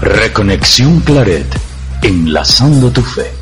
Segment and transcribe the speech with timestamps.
[0.00, 1.46] Reconexión Claret,
[2.02, 3.32] enlazando tu fe.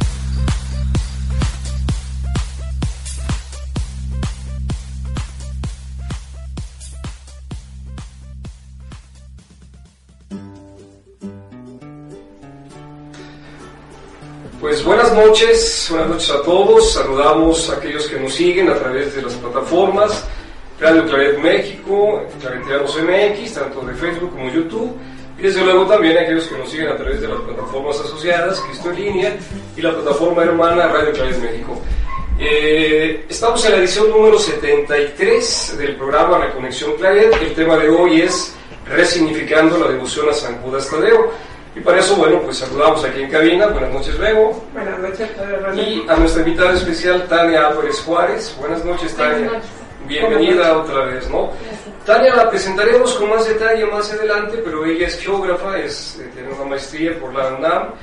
[14.58, 16.94] Pues buenas noches, buenas noches a todos.
[16.94, 20.24] Saludamos a aquellos que nos siguen a través de las plataformas
[20.80, 24.96] Radio Claret México, Claretianos MX, tanto de Facebook como YouTube.
[25.38, 28.60] Y desde luego también a aquellos que nos siguen a través de las plataformas asociadas,
[28.60, 29.36] Cristo en línea
[29.76, 31.78] y la plataforma hermana Radio Claret México.
[32.38, 37.34] Eh, estamos en la edición número 73 del programa Reconexión Claret.
[37.40, 38.54] El tema de hoy es
[38.86, 41.32] resignificando la devoción a San Judas Tadeo.
[41.74, 43.66] Y para eso, bueno, pues saludamos aquí en cabina.
[43.66, 44.64] Buenas noches, Bego.
[44.72, 45.28] Buenas noches,
[45.76, 48.56] Y a nuestra invitada especial, Tania Álvarez Juárez.
[48.58, 49.36] Buenas noches, Tania.
[49.36, 49.70] Buenas noches.
[50.06, 51.50] Bienvenida otra vez, ¿no?
[52.04, 56.52] Tania la presentaremos con más detalle más adelante, pero ella es geógrafa, es, eh, tiene
[56.52, 57.94] una maestría por la UNAM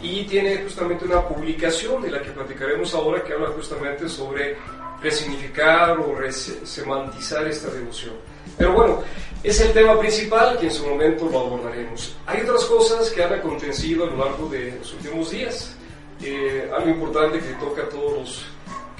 [0.00, 4.56] y tiene justamente una publicación de la que platicaremos ahora que habla justamente sobre
[5.00, 8.14] resignificar o resemantizar esta devoción.
[8.58, 9.02] Pero bueno,
[9.44, 12.16] es el tema principal que en su momento lo abordaremos.
[12.26, 15.76] Hay otras cosas que han acontecido a lo largo de los últimos días.
[16.20, 18.51] Eh, algo importante que toca a todos los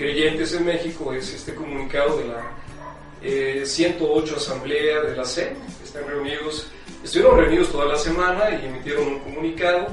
[0.03, 2.43] creyentes en México es este comunicado de la
[3.23, 5.55] eh, 108 Asamblea de la CEN.
[5.85, 6.67] Están reunidos,
[7.05, 9.87] estuvieron reunidos toda la semana y emitieron un comunicado.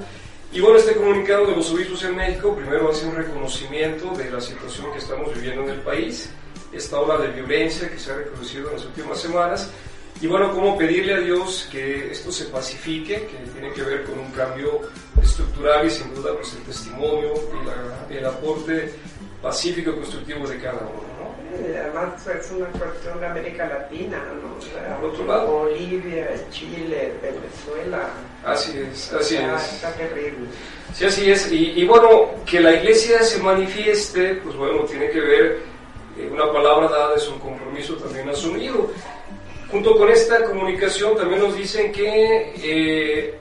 [0.52, 4.42] Y bueno, este comunicado de los obispos en México primero hace un reconocimiento de la
[4.42, 6.32] situación que estamos viviendo en el país,
[6.74, 9.70] esta ola de violencia que se ha reproducido en las últimas semanas,
[10.22, 14.18] y bueno, cómo pedirle a Dios que esto se pacifique, que tiene que ver con
[14.18, 14.82] un cambio
[15.22, 18.92] estructural y sin duda pues el testimonio y la, el aporte
[19.42, 21.10] pacífico y constructivo de cada uno.
[21.20, 21.30] ¿no?
[21.72, 24.56] Y además es una cuestión de América Latina, ¿no?
[24.58, 25.48] O sea, Por otro lado.
[25.48, 28.10] Bolivia, Chile, Venezuela.
[28.46, 29.74] Así es, así Está- es.
[29.74, 30.48] Está terrible.
[30.94, 31.52] Sí, así es.
[31.52, 35.60] Y, y bueno, que la iglesia se manifieste, pues bueno, tiene que ver,
[36.18, 38.90] eh, una palabra dada es un compromiso también asumido.
[39.72, 43.36] Junto con esta comunicación también nos dicen que eh,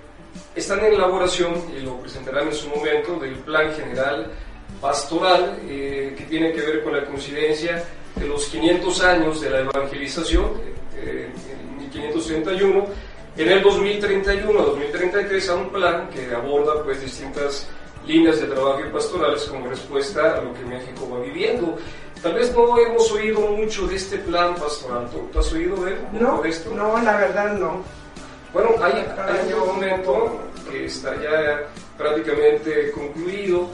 [0.54, 4.31] están en elaboración, y lo presentarán en su momento, del plan general
[4.80, 7.84] pastoral eh, que tiene que ver con la coincidencia
[8.16, 10.52] de los 500 años de la evangelización,
[10.96, 12.86] eh, en 1531,
[13.36, 17.68] en el 2031 a 2033 a un plan que aborda pues distintas
[18.06, 21.76] líneas de trabajo y pastorales como respuesta a lo que México va viviendo.
[22.22, 25.08] Tal vez no hemos oído mucho de este plan pastoral.
[25.32, 25.98] ¿Tú, has oído de, él?
[26.12, 26.74] No, de esto?
[26.74, 27.82] no, la verdad no.
[28.52, 33.68] Bueno, hay, hay un documento que está ya prácticamente concluido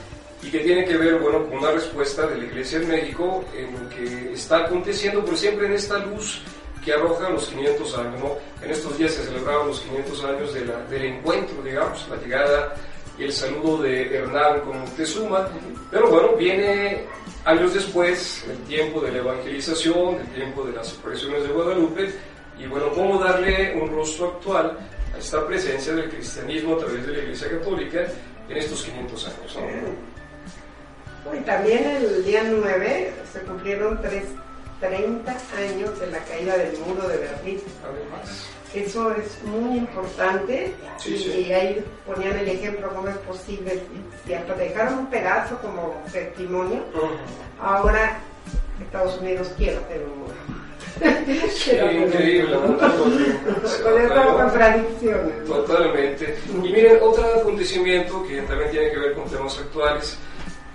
[0.44, 3.72] y que tiene que ver, bueno, con una respuesta de la Iglesia en México en
[3.72, 6.43] lo que está aconteciendo, por siempre en esta luz
[6.84, 8.37] que arroja los 500 años, ¿no?
[8.62, 12.75] En estos días se celebraban los 500 años de la- del encuentro, digamos, la llegada
[13.19, 15.49] y el saludo de Hernán con Moctezuma,
[15.91, 17.04] pero bueno, viene
[17.47, 22.10] años después el tiempo de la evangelización, el tiempo de las apariciones de Guadalupe,
[22.59, 24.77] y bueno, cómo darle un rostro actual
[25.15, 28.04] a esta presencia del cristianismo a través de la Iglesia Católica
[28.49, 29.56] en estos 500 años.
[29.56, 30.14] ¿no?
[31.33, 34.25] Y también el día 9 se cumplieron tres,
[34.81, 37.61] 30 años de la caída del muro de Berlín.
[37.83, 41.47] Además, Eso es muy importante Sí, y, sí.
[41.49, 43.81] y ahí ponían el ejemplo cómo es posible,
[44.27, 46.83] si hasta dejaron un pedazo como testimonio,
[47.61, 48.19] ahora
[48.83, 50.34] Estados Unidos quiere hacer un muro.
[51.51, 52.79] Sí, increíble, Con
[54.09, 54.37] batalló.
[54.37, 55.45] contradicciones.
[55.47, 56.37] Totalmente.
[56.53, 60.17] Y miren, otro acontecimiento que también tiene que ver con temas actuales.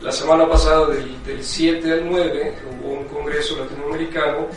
[0.01, 4.47] La semana pasada, del, del 7 al 9, hubo un congreso latinoamericano,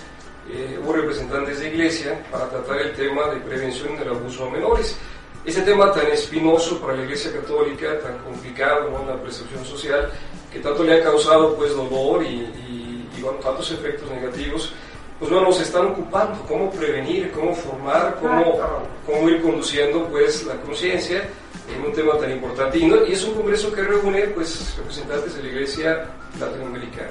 [0.53, 4.97] eh, hubo representantes de iglesia para tratar el tema de prevención del abuso a menores.
[5.45, 9.01] Ese tema tan espinoso para la iglesia católica, tan complicado ¿no?
[9.01, 10.11] en la percepción social,
[10.53, 14.73] que tanto le ha causado pues dolor y, y- y, bueno, tantos efectos negativos,
[15.19, 18.59] pues bueno, se están ocupando, cómo prevenir, cómo formar, cómo,
[19.07, 21.29] cómo ir conduciendo pues la conciencia
[21.69, 22.79] en un tema tan importante.
[22.79, 26.05] Y, no- y es un congreso que reúne pues representantes de la iglesia
[26.41, 27.11] latinoamericana.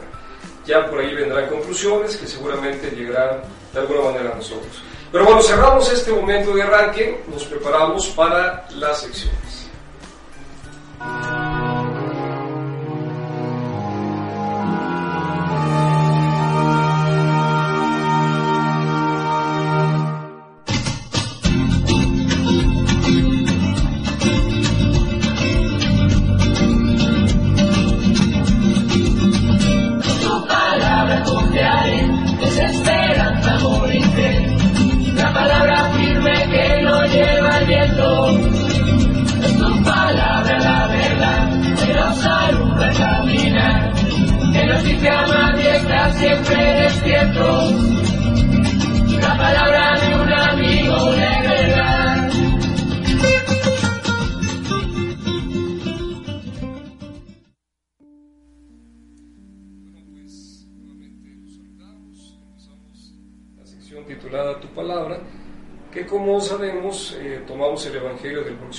[0.66, 3.42] Ya por ahí vendrán conclusiones que seguramente llegarán
[3.74, 4.84] de alguna manera a nosotros.
[5.12, 9.68] Pero bueno, cerramos este momento de arranque, nos preparamos para las secciones.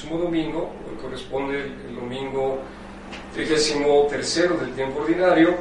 [0.02, 2.58] Próximo domingo, hoy corresponde el, domingo
[3.34, 5.54] 33 del tiempo ordinario.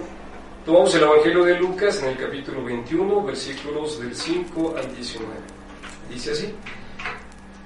[0.65, 5.31] Tomamos el Evangelio de Lucas en el capítulo 21, versículos del 5 al 19.
[6.09, 6.55] Dice así.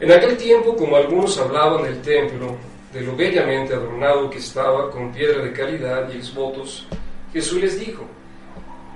[0.01, 2.57] En aquel tiempo, como algunos hablaban del templo,
[2.91, 6.87] de lo bellamente adornado que estaba con piedra de calidad y exvotos,
[7.31, 8.03] Jesús les dijo,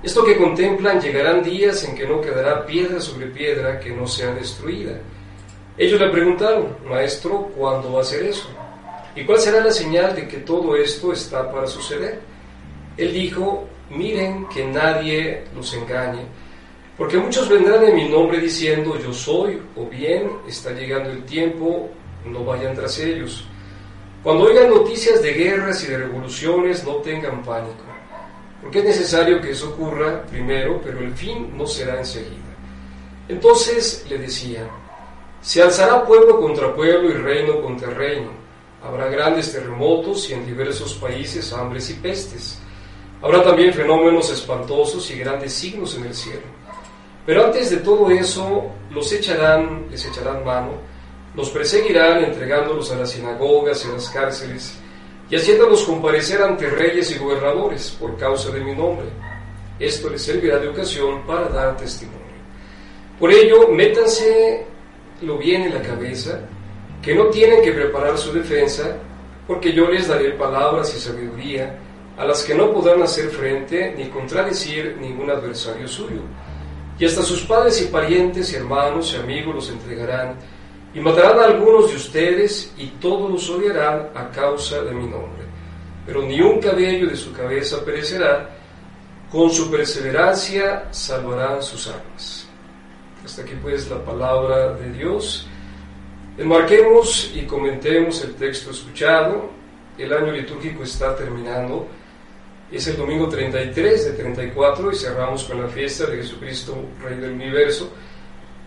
[0.02, 4.34] esto que contemplan llegarán días en que no quedará piedra sobre piedra que no sea
[4.34, 5.00] destruida.
[5.80, 8.48] Ellos le preguntaron, Maestro, ¿cuándo va a ser eso?
[9.16, 12.20] ¿Y cuál será la señal de que todo esto está para suceder?
[12.98, 16.20] Él dijo, miren que nadie los engañe,
[16.98, 21.88] porque muchos vendrán en mi nombre diciendo, yo soy, o bien está llegando el tiempo,
[22.26, 23.46] no vayan tras ellos.
[24.22, 27.90] Cuando oigan noticias de guerras y de revoluciones, no tengan pánico
[28.60, 32.36] porque es necesario que eso ocurra primero, pero el fin no será enseguida.
[33.28, 34.68] Entonces le decía,
[35.40, 38.30] se alzará pueblo contra pueblo y reino contra reino.
[38.82, 42.58] Habrá grandes terremotos y en diversos países hambres y pestes.
[43.22, 46.46] Habrá también fenómenos espantosos y grandes signos en el cielo.
[47.26, 50.72] Pero antes de todo eso, los echarán, les echarán mano,
[51.34, 54.78] los perseguirán entregándolos a las sinagogas y a las cárceles
[55.30, 59.06] y haciéndolos comparecer ante reyes y gobernadores por causa de mi nombre.
[59.78, 62.18] Esto les servirá de ocasión para dar testimonio.
[63.18, 64.66] Por ello, métanse
[65.22, 66.40] lo bien en la cabeza,
[67.02, 68.96] que no tienen que preparar su defensa,
[69.46, 71.78] porque yo les daré palabras y sabiduría
[72.16, 76.20] a las que no podrán hacer frente ni contradecir ningún adversario suyo.
[76.98, 80.36] Y hasta sus padres y parientes y hermanos y amigos los entregarán
[80.92, 85.44] y matarán a algunos de ustedes y todos los odiarán a causa de mi nombre.
[86.04, 88.50] Pero ni un cabello de su cabeza perecerá,
[89.30, 92.49] con su perseverancia salvarán sus almas.
[93.24, 95.46] Hasta aquí pues la palabra de Dios.
[96.38, 99.50] Enmarquemos y comentemos el texto escuchado.
[99.98, 101.86] El año litúrgico está terminando.
[102.72, 107.32] Es el domingo 33 de 34 y cerramos con la fiesta de Jesucristo, Rey del
[107.32, 107.90] Universo.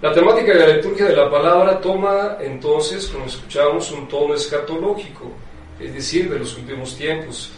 [0.02, 5.32] La temática de la liturgia de la palabra toma entonces, como escuchamos, un tono escatológico,
[5.80, 7.52] es decir, de los últimos tiempos.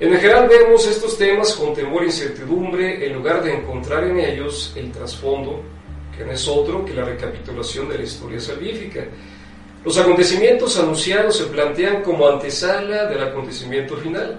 [0.00, 4.72] En general vemos estos temas con temor e incertidumbre en lugar de encontrar en ellos
[4.74, 5.62] el trasfondo,
[6.20, 9.06] que no es otro que la recapitulación de la historia salvífica.
[9.82, 14.38] Los acontecimientos anunciados se plantean como antesala del acontecimiento final.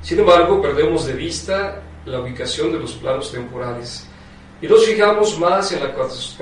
[0.00, 4.06] Sin embargo, perdemos de vista la ubicación de los planos temporales
[4.62, 5.80] y nos fijamos más en,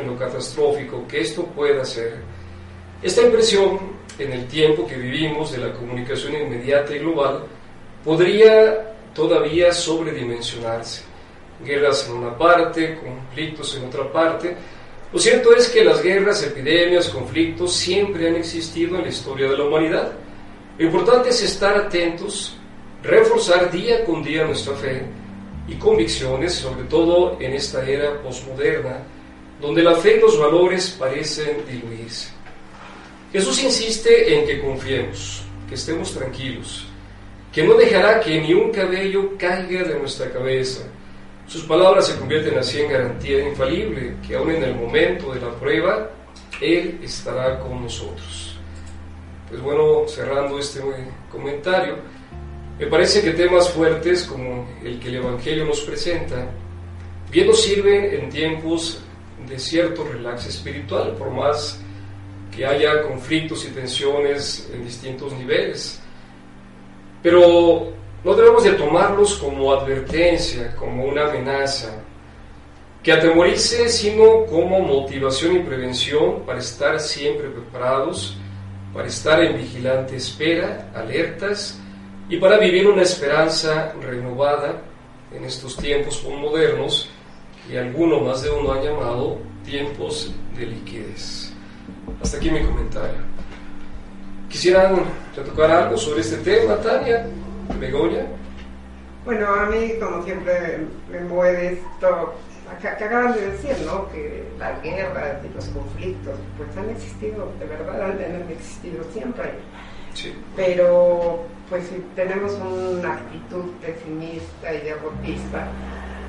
[0.07, 2.17] lo catastrófico que esto pueda ser.
[3.03, 3.81] Esta impresión,
[4.19, 7.45] en el tiempo que vivimos de la comunicación inmediata y global,
[8.05, 11.16] podría todavía sobredimensionarse.
[11.65, 14.57] Guerras en una parte, conflictos en otra parte.
[15.13, 19.57] Lo cierto es que las guerras, epidemias, conflictos siempre han existido en la historia de
[19.57, 20.13] la humanidad.
[20.79, 22.57] Lo importante es estar atentos,
[23.03, 25.03] reforzar día con día nuestra fe
[25.69, 28.99] y convicciones, sobre todo en esta era posmoderna,
[29.61, 32.29] donde la fe y los valores parecen diluirse.
[33.33, 36.87] Jesús insiste en que confiemos, que estemos tranquilos,
[37.53, 40.83] que no dejará que ni un cabello caiga de nuestra cabeza.
[41.47, 45.51] Sus palabras se convierten así en garantía infalible, que aún en el momento de la
[45.53, 46.11] prueba,
[46.61, 48.59] Él estará con nosotros.
[49.49, 50.81] Pues bueno, cerrando este
[51.31, 51.99] comentario,
[52.79, 56.49] me parece que temas fuertes como el que el Evangelio nos presenta,
[57.31, 59.01] bien nos sirven en tiempos
[59.49, 61.81] de cierto relax espiritual, por más
[62.55, 66.01] que haya conflictos y tensiones en distintos niveles.
[67.23, 67.93] Pero
[68.25, 72.03] no debemos de tomarlos como advertencia, como una amenaza,
[73.03, 78.37] que atemorice, sino como motivación y prevención para estar siempre preparados,
[78.93, 81.79] para estar en vigilante espera, alertas,
[82.29, 84.83] y para vivir una esperanza renovada
[85.33, 87.09] en estos tiempos modernos
[87.69, 91.53] que alguno más de uno ha llamado tiempos de liquidez.
[92.23, 93.21] Hasta aquí mi comentario.
[94.49, 95.05] ¿Quisieran
[95.37, 97.27] retocar algo sobre este tema, Tania,
[97.79, 98.27] Begoña?
[99.25, 102.35] Bueno, a mí, como siempre, me mueve esto
[102.81, 104.09] que, acaban de decir, ¿no?
[104.11, 109.51] Que la guerra y los conflictos, pues han existido, de verdad han existido siempre.
[110.15, 110.35] Sí.
[110.55, 115.69] Pero pues si tenemos una actitud pesimista y derrotista,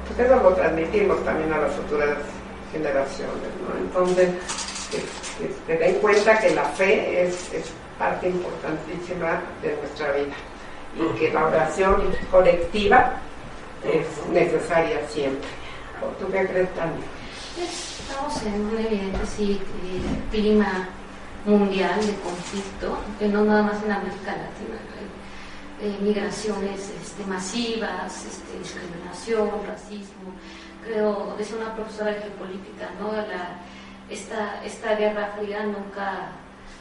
[0.08, 2.18] pues eso lo transmitimos también a las futuras
[2.72, 3.78] generaciones, ¿no?
[3.80, 4.30] Entonces,
[5.68, 10.36] que, den cuenta que la fe es, es, parte importantísima de nuestra vida
[11.00, 13.14] y que la oración colectiva
[13.84, 15.50] es necesaria siempre.
[16.20, 17.06] ¿Tú qué crees, Tania?
[17.58, 20.90] Estamos en un evidente sí, eh, clima
[21.46, 24.78] mundial de conflicto, que no nada más en América Latina.
[25.80, 30.34] Eh, migraciones este, masivas, este, discriminación, racismo.
[30.84, 33.12] Creo, decía una profesora de geopolítica, ¿no?
[33.12, 33.60] La,
[34.10, 36.32] esta, esta guerra fría nunca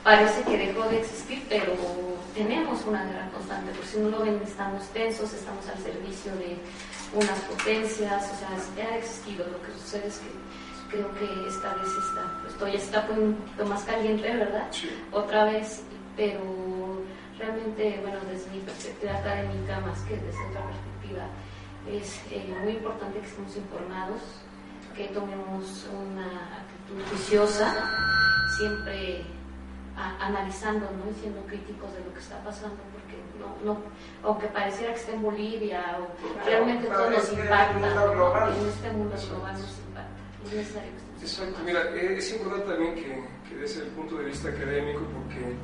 [0.06, 1.74] parece que dejó de existir, pero
[2.32, 6.56] tenemos una guerra constante, porque si no lo ven, estamos tensos, estamos al servicio de
[7.12, 9.44] unas potencias, o sea, ha existido.
[9.48, 10.30] Lo que sucede es que
[10.92, 14.70] creo que esta vez está, pues ya está un poquito más caliente, ¿verdad?
[15.10, 15.82] Otra vez,
[16.16, 16.38] pero
[17.36, 21.26] realmente, bueno, desde mi perspectiva académica, más que desde otra perspectiva,
[21.90, 24.22] es eh, muy importante que estemos informados,
[24.94, 27.74] que tomemos una actitud juiciosa,
[28.56, 29.35] siempre
[29.96, 31.10] analizando, ¿no?
[31.10, 33.80] y siendo críticos de lo que está pasando, porque no, no,
[34.22, 39.52] aunque pareciera que esté en Bolivia, o realmente todo nos impacta, en este mundo global
[39.54, 40.16] nos impacta.
[40.44, 44.26] Es necesario que Exacto, mira, eh, es importante también que, que desde el punto de
[44.26, 45.56] vista académico, porque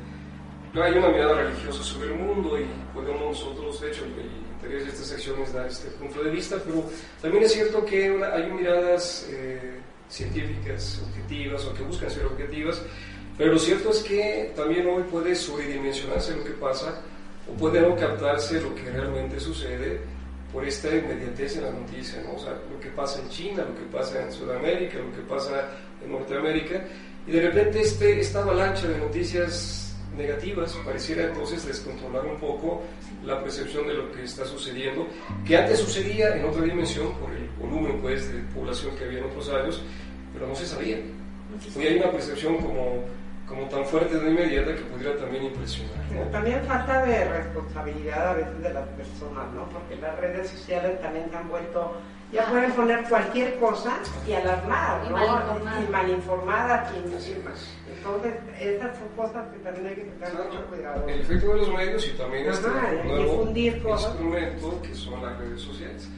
[0.73, 4.85] no hay una mirada religiosa sobre el mundo y podemos nosotros, de hecho, el interés
[4.85, 6.85] de esta sección es dar este punto de vista, pero
[7.21, 12.83] también es cierto que hay miradas eh, científicas objetivas o que buscan ser objetivas,
[13.39, 17.01] pero lo cierto es que también hoy puede sobredimensionarse lo que pasa
[17.51, 20.01] o puede no captarse lo que realmente sucede
[20.53, 22.35] por esta inmediatez en la noticia, ¿no?
[22.35, 25.71] o sea, lo que pasa en China, lo que pasa en Sudamérica, lo que pasa
[26.05, 26.85] en Norteamérica,
[27.27, 32.83] y de repente este, esta avalancha de noticias negativas, pareciera entonces descontrolar un poco
[33.25, 35.07] la percepción de lo que está sucediendo,
[35.47, 39.25] que antes sucedía en otra dimensión por el volumen pues, de población que había en
[39.25, 39.83] otros años,
[40.35, 40.99] pero no se sabía.
[41.77, 43.05] Hoy hay una percepción como,
[43.52, 46.30] como tan fuerte de inmediata que pudiera también impresionar.
[46.30, 49.68] También falta de responsabilidad a veces de las personas, ¿no?
[49.68, 51.92] porque las redes sociales también se han vuelto
[52.32, 55.18] ya pueden poner cualquier cosa y alarmar, ¿no?
[55.82, 61.06] Y malinformar a Entonces, esas son cosas que también hay que tener mucho cuidado.
[61.09, 62.68] El efecto de los medios y también este
[63.04, 66.09] nuevo instrumento que son las redes sociales.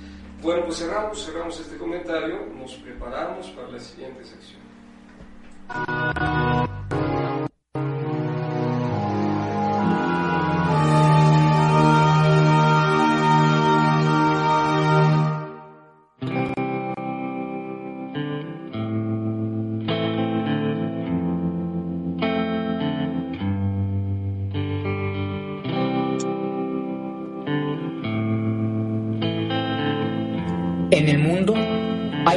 [0.40, 4.62] Bueno, pues cerramos, cerramos este comentario, nos preparamos para la siguiente sección.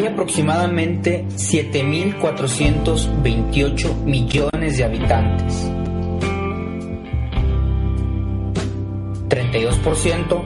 [0.08, 5.72] Aproximadamente 7.428 millones de habitantes.
[9.30, 10.44] 32%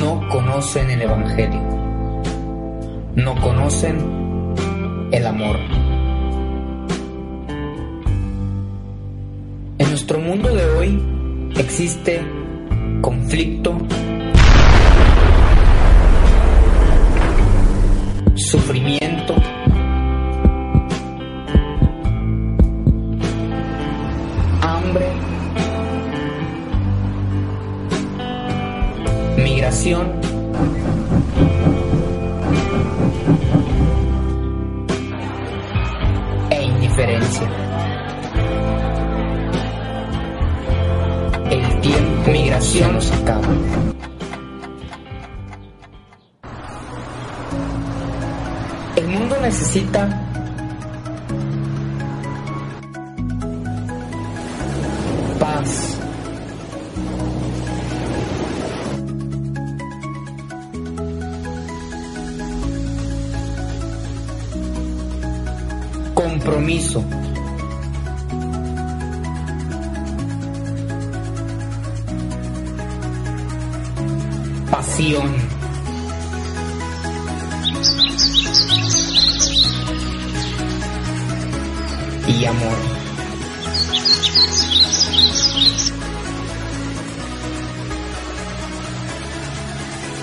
[0.00, 1.60] no conocen el Evangelio.
[3.14, 3.98] No conocen
[5.12, 5.58] el amor.
[9.78, 10.98] En nuestro mundo de hoy
[11.58, 12.22] existe
[13.02, 13.76] conflicto,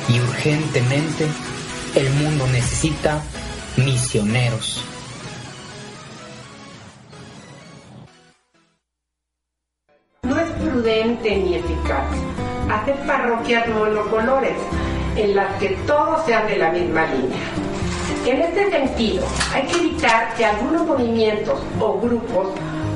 [0.10, 1.28] Y urgentemente
[1.96, 3.22] el mundo necesita
[3.76, 4.84] misioneros.
[10.24, 12.06] No es prudente ni eficaz
[12.70, 14.58] hacer parroquias monocolores
[15.16, 17.68] en las que todos sean de la misma línea
[18.30, 22.48] en este sentido, hay que evitar que algunos movimientos o grupos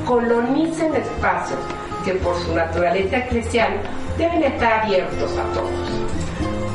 [0.06, 1.58] colonicen espacios
[2.04, 3.72] que por su naturaleza eclesial
[4.18, 6.02] deben estar abiertos a todos.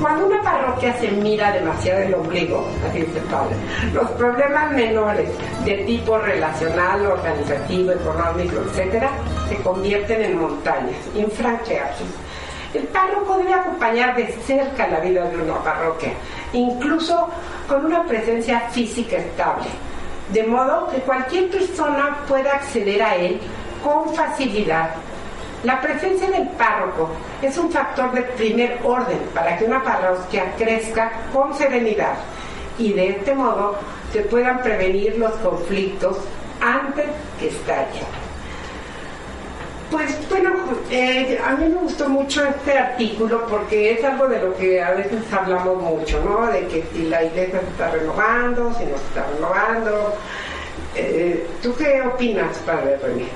[0.01, 3.55] Cuando una parroquia se mira demasiado el ombligo, así dice padre,
[3.93, 5.29] los problemas menores
[5.65, 9.09] de tipo relacional, organizativo, económico, etcétera,
[9.49, 11.97] se convierten en montañas infranqueables.
[12.75, 16.11] El párroco debe acompañar de cerca la vida de una parroquia,
[16.53, 17.27] incluso
[17.67, 19.65] con una presencia física estable,
[20.33, 23.39] de modo que cualquier persona pueda acceder a él
[23.83, 24.89] con facilidad
[25.63, 27.09] la presencia del párroco
[27.41, 32.13] es un factor de primer orden para que una parroquia crezca con serenidad
[32.77, 33.75] y de este modo
[34.13, 36.17] se puedan prevenir los conflictos
[36.61, 37.05] antes
[37.39, 38.26] que estallen.
[39.89, 40.53] Pues bueno,
[40.91, 44.91] eh, a mí me gustó mucho este artículo porque es algo de lo que a
[44.91, 46.47] veces hablamos mucho, ¿no?
[46.47, 50.13] De que si la iglesia se está renovando, si no se está renovando.
[50.93, 53.27] Eh, ¿Tú qué opinas, padre René?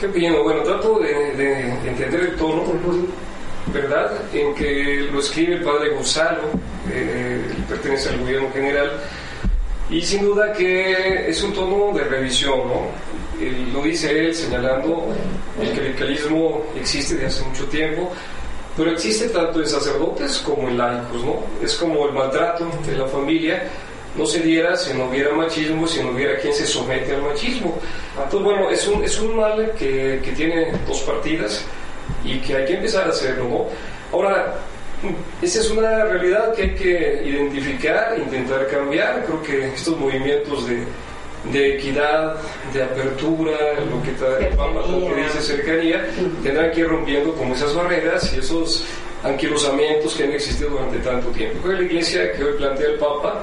[0.00, 2.64] Qué bien, bueno, trato de, entender el tono,
[3.66, 6.48] ¿verdad?, en que lo escribe el padre Gonzalo,
[6.90, 8.92] eh, pertenece al gobierno general,
[9.90, 12.86] y sin duda que es un tono de revisión, ¿no?
[13.72, 15.08] Lo dice él señalando
[15.60, 18.12] el clericalismo existe desde hace mucho tiempo,
[18.76, 21.42] pero existe tanto en sacerdotes como en laicos, ¿no?
[21.62, 23.62] Es como el maltrato de la familia
[24.16, 27.78] no se diera si no hubiera machismo, si no hubiera quien se somete al machismo.
[28.14, 31.64] Entonces, bueno, es un, es un mal que, que tiene dos partidas
[32.24, 33.66] y que hay que empezar a hacerlo.
[34.12, 34.54] Ahora,
[35.40, 39.24] esa es una realidad que hay que identificar, intentar cambiar.
[39.24, 40.84] Creo que estos movimientos de,
[41.44, 42.36] de equidad,
[42.72, 43.56] de apertura,
[43.90, 46.06] lo que, lo que dice cercanía,
[46.42, 48.84] tendrán que ir rompiendo como esas barreras y esos
[49.22, 51.68] anquilosamientos que han existido durante tanto tiempo.
[51.68, 53.42] La iglesia que hoy plantea el Papa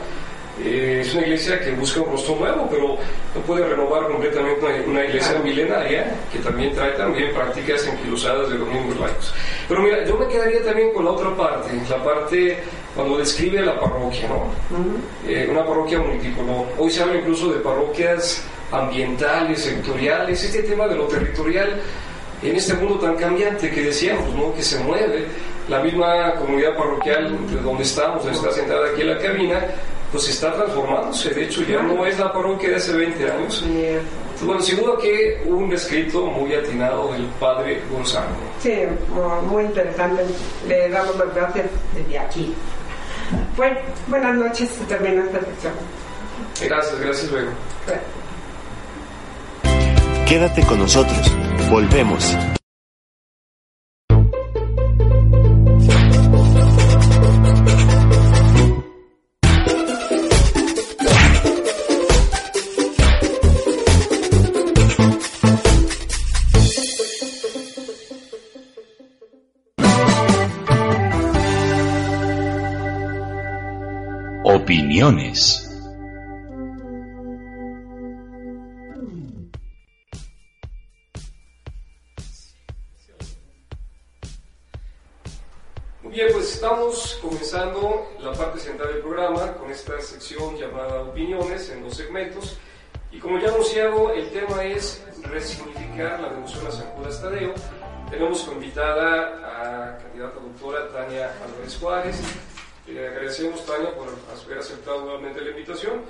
[0.63, 2.97] eh, es una iglesia que busca un rostro nuevo, pero
[3.35, 8.67] no puede renovar completamente una, iglesia milenaria que también trae también prácticas enquilosadas de los
[8.67, 9.33] mismos laicos.
[9.67, 12.57] Pero mira, yo me quedaría también con la otra parte, la parte
[12.97, 14.47] cuando describe la parroquia, ¿no?
[15.29, 16.65] Eh, una parroquia multicolor.
[16.79, 21.79] Hoy se habla incluso de parroquias ambientales, sectoriales, este tema de lo territorial
[22.41, 24.53] en este mundo tan cambiante que decíamos, ¿no?
[24.53, 25.27] Que se mueve.
[25.69, 29.65] La misma comunidad parroquial de donde estamos, donde está sentada aquí en la cabina,
[30.11, 31.29] pues está transformándose.
[31.31, 33.63] De hecho, ya no es la parroquia de hace 20 años.
[34.41, 38.27] Bueno, sin duda que un escrito muy atinado del padre Gonzalo.
[38.59, 38.73] Sí,
[39.49, 40.23] muy interesante.
[40.67, 42.55] Le damos las gracias desde aquí.
[43.55, 45.73] Bueno, buenas noches, se termina esta sección.
[46.61, 47.51] Gracias, gracias luego.
[50.27, 51.31] Quédate con nosotros,
[51.69, 52.35] volvemos.
[74.67, 75.63] Opiniones.
[86.03, 91.69] Muy bien, pues estamos comenzando la parte central del programa con esta sección llamada Opiniones
[91.69, 92.57] en dos segmentos.
[93.09, 97.53] Y como ya anunciado, el tema es resignificar la devoción a San Judas Tadeo.
[98.09, 102.21] Tenemos como invitada a candidata doctora Tania Álvarez Juárez,
[102.93, 106.03] le agradecemos, Tania, por haber aceptado nuevamente la invitación.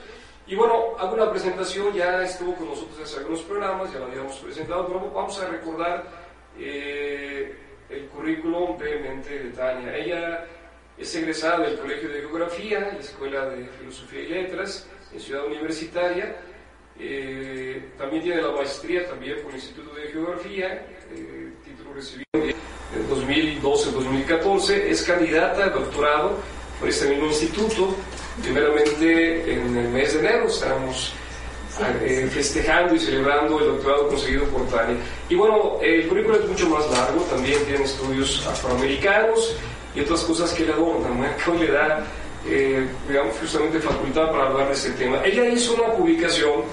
[0.45, 4.37] Y bueno, hago una presentación, ya estuvo con nosotros hace algunos programas, ya la habíamos
[4.37, 6.05] presentado, pero vamos a recordar
[6.57, 7.53] eh,
[7.89, 9.95] el currículum brevemente de Tania.
[9.95, 10.45] Ella
[10.97, 16.37] es egresada del Colegio de Geografía, la Escuela de Filosofía y Letras, en Ciudad Universitaria.
[16.99, 20.73] Eh, también tiene la maestría también por el Instituto de Geografía,
[21.13, 24.89] eh, título recibido en 2012-2014.
[24.89, 26.37] Es candidata a doctorado
[26.79, 27.95] por este mismo instituto.
[28.41, 31.13] Primeramente en el mes de enero estábamos
[32.01, 34.97] eh, festejando y celebrando el doctorado conseguido por Tania.
[35.29, 39.55] Y bueno, el currículo es mucho más largo, también tiene estudios afroamericanos
[39.95, 42.03] y otras cosas que le adornan, hoy le da,
[42.47, 45.23] eh, digamos, justamente facultad para hablar de este tema.
[45.23, 46.63] Ella hizo una publicación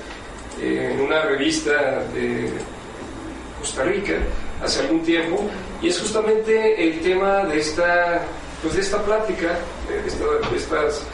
[0.61, 2.51] eh, en una revista de
[3.61, 4.15] Costa Rica
[4.63, 5.51] hace algún tiempo
[5.83, 8.23] y es justamente el tema de esta
[8.65, 11.05] pues de esta plática, de esta, de esta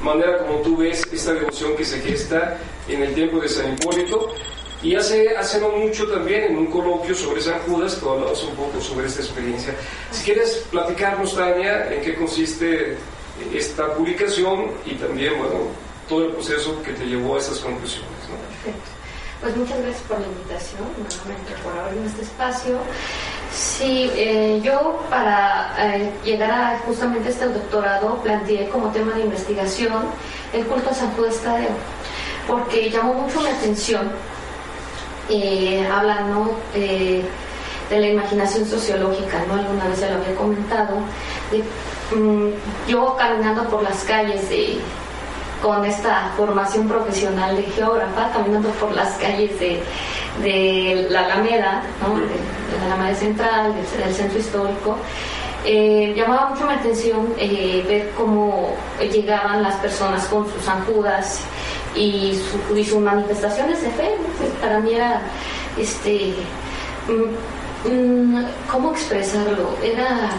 [0.00, 2.56] manera como tú ves esta devoción que se gesta
[2.88, 4.32] en el tiempo de San Hipólito.
[4.82, 8.54] Y hace, hace no mucho también en un coloquio sobre San Judas, tú hablabas un
[8.54, 9.74] poco sobre esta experiencia.
[10.10, 12.96] Si quieres platicarnos, Tania, en qué consiste
[13.52, 15.66] esta publicación y también, bueno,
[16.08, 18.08] todo el proceso que te llevó a esas conclusiones.
[18.64, 18.90] Perfecto.
[19.40, 22.78] Pues muchas gracias por la invitación, nuevamente por abrirme este espacio.
[23.52, 30.04] Sí, eh, yo para eh, llegar a justamente este doctorado planteé como tema de investigación
[30.52, 31.70] el culto a San Judas Tadeo,
[32.46, 34.10] porque llamó mucho mi atención,
[35.28, 37.22] eh, hablando eh,
[37.88, 39.54] de la imaginación sociológica, ¿no?
[39.54, 40.96] Alguna vez ya lo había comentado,
[42.14, 42.48] mm,
[42.88, 44.78] yo caminando por las calles de,
[45.60, 49.82] con esta formación profesional de geógrafa, caminando por las calles de,
[50.42, 52.14] de la Alameda, ¿no?
[52.18, 52.26] de,
[52.78, 54.96] la Alameda Central, del, centro histórico,
[55.64, 58.74] eh, llamaba mucho mi atención eh, ver cómo
[59.12, 61.40] llegaban las personas con sus anjudas
[61.94, 62.38] y,
[62.68, 64.14] su- y sus manifestaciones de fe.
[64.38, 65.20] Pues para mí era,
[65.76, 66.32] este,
[67.08, 69.70] mm, mm, ¿cómo expresarlo?
[69.82, 70.30] Era,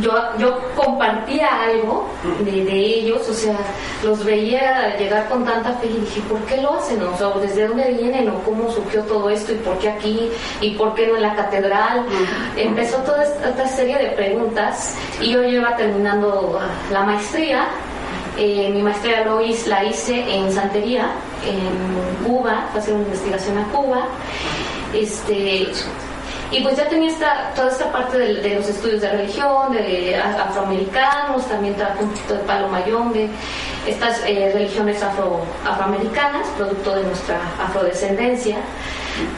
[0.00, 2.08] yo, yo compartía algo
[2.40, 3.58] de, de ellos, o sea,
[4.02, 7.02] los veía llegar con tanta fe y dije, ¿por qué lo hacen?
[7.02, 8.28] O sea, ¿desde dónde vienen?
[8.30, 9.52] ¿O cómo surgió todo esto?
[9.52, 10.30] ¿Y por qué aquí?
[10.60, 12.06] ¿Y por qué no en la catedral?
[12.56, 16.58] Empezó toda esta, serie de preguntas y yo iba terminando
[16.90, 17.66] la maestría.
[18.38, 21.10] Eh, mi maestría lo hice, la hice en santería,
[21.46, 24.06] en Cuba, fue a hacer una investigación a Cuba.
[24.94, 25.68] Este,
[26.52, 31.46] y pues ya tenía esta, toda esta parte de, los estudios de religión, de afroamericanos,
[31.48, 33.30] también trabajé un poquito de palo mayombe,
[33.86, 38.58] estas eh, religiones afro, afroamericanas, producto de nuestra afrodescendencia.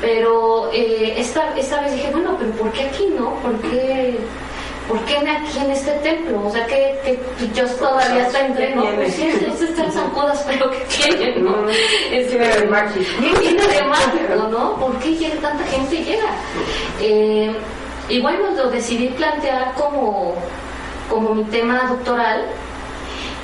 [0.01, 3.35] Pero eh, esta, esta vez dije, bueno, pero ¿por qué aquí no?
[3.37, 4.19] ¿Por qué,
[4.89, 6.47] ¿por qué aquí en este templo?
[6.47, 7.19] O sea, que, que
[7.55, 9.23] Dios todavía está entre no, pues sí,
[9.65, 10.79] están San Judas, pero ¿qué
[11.15, 11.69] tienen, no?
[11.69, 14.77] Es- Tiene de de ¿no?
[14.77, 16.29] ¿Por qué llega, tanta gente llega?
[17.01, 17.55] Eh,
[18.09, 20.35] y bueno, lo decidí plantear como,
[21.09, 22.45] como mi tema doctoral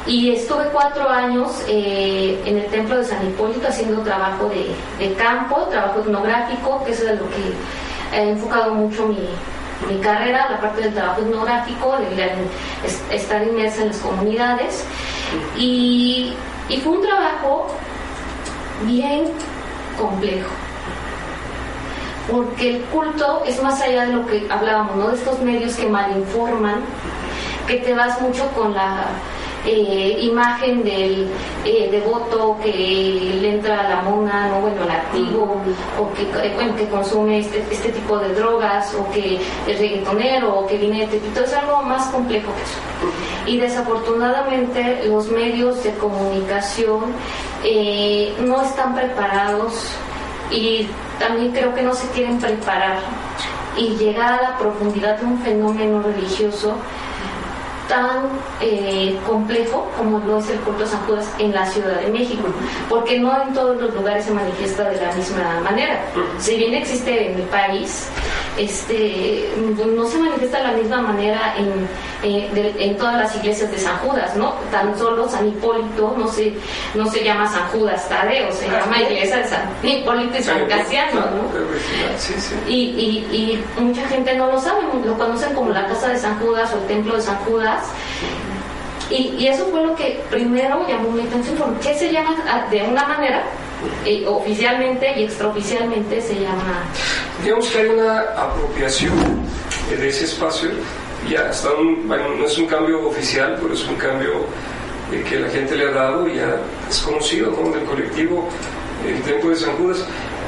[0.07, 4.71] y estuve cuatro años eh, en el templo de San Hipólito haciendo trabajo de,
[5.05, 9.29] de campo, trabajo etnográfico, que eso es lo que he enfocado mucho mi,
[9.89, 12.25] mi carrera, la parte del trabajo etnográfico, de
[12.85, 14.85] es- estar inmersa en las comunidades.
[15.57, 16.35] Y,
[16.69, 17.69] y fue un trabajo
[18.85, 19.25] bien
[19.99, 20.51] complejo.
[22.31, 25.09] Porque el culto es más allá de lo que hablábamos, ¿no?
[25.09, 26.81] De estos medios que malinforman,
[27.67, 29.07] que te vas mucho con la
[29.67, 31.29] eh, imagen del
[31.65, 32.71] eh, devoto que
[33.41, 34.61] le entra a la mona, ¿no?
[34.61, 35.61] bueno, al activo,
[35.99, 40.61] o que, eh, bueno, que consume este, este tipo de drogas, o que es reggaetonero,
[40.61, 42.79] o que viene de Tepito, es algo más complejo que eso.
[43.47, 47.13] Y desafortunadamente los medios de comunicación
[47.65, 49.93] eh, no están preparados
[50.51, 50.87] y
[51.19, 52.99] también creo que no se quieren preparar
[53.77, 56.75] y llegar a la profundidad de un fenómeno religioso
[57.91, 58.29] tan
[58.61, 62.45] eh, complejo como lo es el culto a San Judas en la Ciudad de México,
[62.89, 66.01] porque no en todos los lugares se manifiesta de la misma manera.
[66.39, 68.09] Si bien existe en el país,
[68.59, 69.49] este,
[69.95, 71.89] no se manifiesta de la misma manera en,
[72.23, 74.55] eh, de- en todas las iglesias de San Judas, ¿no?
[74.71, 76.53] Tan solo San Hipólito no se,
[76.95, 81.21] no se llama San Judas Tadeo, se llama iglesia de San Hipólito y San Casiano,
[81.21, 81.43] ¿no?
[82.19, 82.55] Sí, sí.
[82.69, 86.39] Y, y, y mucha gente no lo sabe, lo conocen como la casa de San
[86.41, 87.85] Judas o el templo de San Judas.
[89.11, 92.67] Y, y eso fue lo que primero llamó mi atención, ¿por qué se llama ah,
[92.71, 93.43] de una manera?
[94.05, 96.85] Eh, oficialmente y extraoficialmente se llama
[97.43, 99.13] Digamos que hay una apropiación
[99.89, 100.71] de ese espacio,
[101.29, 104.47] ya está un, bueno, no es un cambio oficial, pero es un cambio
[105.13, 106.57] eh, que la gente le ha dado y ya
[106.89, 108.49] es conocido como del colectivo
[109.07, 110.05] el Templo de San Judas.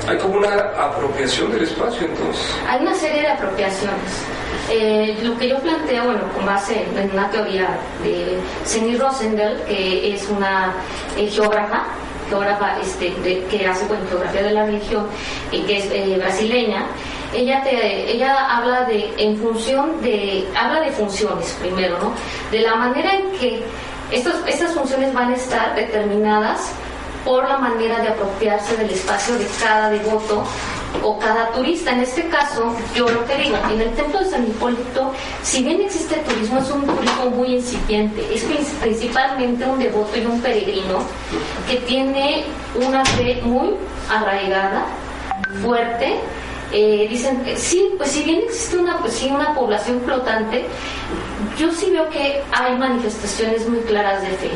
[0.07, 2.45] Hay como una apropiación del espacio entonces.
[2.69, 4.23] Hay una serie de apropiaciones.
[4.71, 10.15] Eh, lo que yo planteo, bueno, con base en una teoría de Senny Rosendel, que
[10.15, 10.75] es una
[11.17, 11.85] eh, geógrafa,
[12.33, 15.07] geógrafa este, de- que hace bueno, geografía de la religión
[15.51, 16.87] y que es eh, brasileña,
[17.35, 22.13] ella, ella habla de, en función de, habla de funciones primero, ¿no?
[22.51, 23.63] De la manera en que
[24.11, 26.73] estos, estas funciones van a estar determinadas
[27.25, 30.45] por la manera de apropiarse del espacio de cada devoto
[31.03, 31.93] o cada turista.
[31.93, 35.81] En este caso, yo lo que digo, en el templo de San Hipólito, si bien
[35.81, 40.99] existe turismo, es un turismo muy incipiente, es prin- principalmente un devoto y un peregrino
[41.69, 43.71] que tiene una fe muy
[44.11, 44.85] arraigada,
[45.63, 46.17] fuerte.
[46.75, 50.65] Eh, dicen, eh, sí, pues si bien existe una, pues, sí, una población flotante,
[51.59, 54.51] yo sí veo que hay manifestaciones muy claras de fe.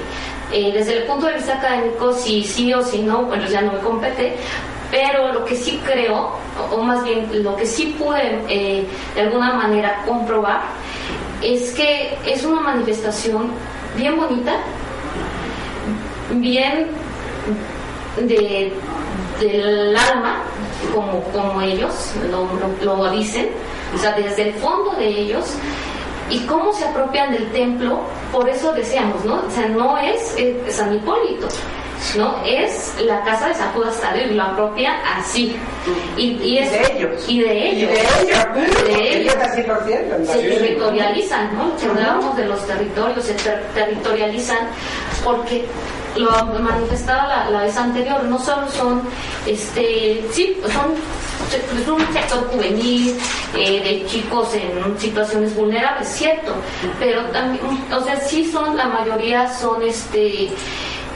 [0.51, 3.72] Eh, desde el punto de vista académico, si sí o si no, bueno, ya no
[3.72, 4.37] me compete,
[4.96, 6.30] pero lo que sí creo,
[6.72, 10.62] o, más bien lo que sí pude eh, de alguna manera comprobar,
[11.42, 13.50] es que es una manifestación
[13.94, 14.54] bien bonita,
[16.30, 16.87] bien
[18.16, 18.72] de
[19.38, 20.44] del alma,
[20.94, 22.48] como, como ellos lo,
[22.82, 23.50] lo, dicen,
[23.94, 25.44] o sea, desde el fondo de ellos,
[26.30, 28.00] y cómo se apropian del templo,
[28.32, 29.42] por eso decíamos, ¿no?
[29.46, 31.48] O sea, no es eh, San Hipólito,
[32.16, 32.42] ¿no?
[32.44, 35.56] Es la casa de San Judas Tadeo y lo apropian así.
[36.16, 37.24] Y, y es, de ellos.
[37.28, 37.90] Y de ellos.
[37.90, 38.46] Y de ellos.
[38.54, 39.35] Y de ellos.
[39.35, 40.26] Ellos así lo sienten.
[40.26, 41.76] Se territorializan, ¿no?
[41.76, 44.68] Que hablábamos de los territorios, se ter- territorializan
[45.24, 45.64] porque
[46.16, 46.30] lo
[46.61, 49.02] manifestaba la, la vez anterior, no solo son,
[49.46, 50.94] este, sí, son
[51.46, 53.14] es un sector juvenil
[53.54, 56.54] eh, de chicos en situaciones vulnerables, cierto,
[56.98, 60.48] pero también, o sea, sí son, la mayoría son, este,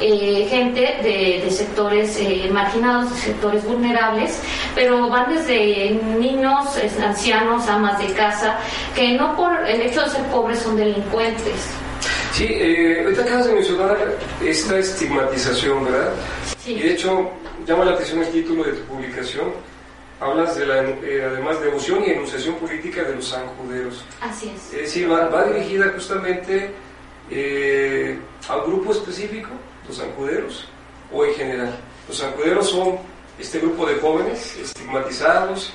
[0.01, 4.41] eh, gente de, de sectores eh, marginados, de sectores vulnerables,
[4.75, 8.59] pero van desde niños, ancianos, amas de casa,
[8.95, 11.71] que no por el hecho de ser pobres son delincuentes.
[12.33, 13.97] Sí, eh, ahorita acabas de mencionar
[14.43, 16.13] esta estigmatización, ¿verdad?
[16.65, 16.73] Sí.
[16.75, 17.31] Y de hecho,
[17.67, 19.53] llama la atención el título de tu publicación.
[20.21, 24.05] Hablas de la, eh, además, devoción y enunciación política de los sanjuderos.
[24.21, 24.73] Así es.
[24.75, 26.73] Es decir, va, va dirigida justamente
[27.31, 29.49] eh, a un grupo específico,
[29.91, 30.65] los sanjuderos,
[31.13, 31.77] o en general.
[32.07, 32.99] Los sanjuderos son
[33.39, 35.73] este grupo de jóvenes estigmatizados,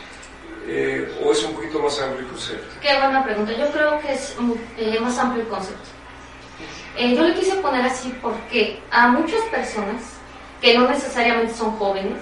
[0.67, 2.75] eh, o es un poquito más amplio el concepto.
[2.81, 3.51] Qué buena pregunta.
[3.51, 4.35] Yo creo que es
[4.77, 5.89] eh, más amplio el concepto.
[6.97, 10.01] Eh, yo le quise poner así porque a muchas personas
[10.61, 12.21] que no necesariamente son jóvenes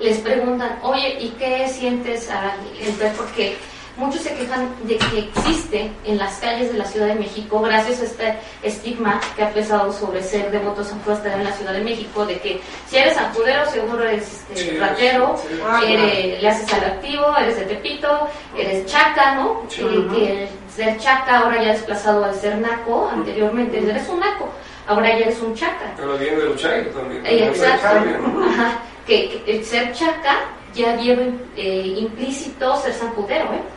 [0.00, 2.58] les preguntan, oye, ¿y qué sientes al
[2.98, 3.12] ver?
[3.12, 3.56] Porque
[3.96, 8.00] muchos se quejan de que existe en las calles de la Ciudad de México, gracias
[8.00, 12.26] a este estigma que ha pesado sobre ser devoto San en la Ciudad de México,
[12.26, 15.36] de que si eres sanjudero seguro eres este, ratero.
[15.66, 19.62] Ah, eres- le haces al activo, eres de Tepito, eres chaca, ¿no?
[19.68, 19.82] Sí.
[19.82, 24.48] Eh, que el ser chaca ahora ya desplazado al ser naco, anteriormente eres un naco,
[24.86, 25.92] ahora ya eres un chaca.
[25.96, 27.26] Pero viene de también.
[27.26, 27.86] Eh, exacto.
[27.86, 28.42] También.
[28.50, 28.78] Ajá.
[29.06, 30.40] Que, que el ser chaca
[30.74, 31.22] ya lleva
[31.56, 33.75] eh, implícito ser sanjudero, ¿eh?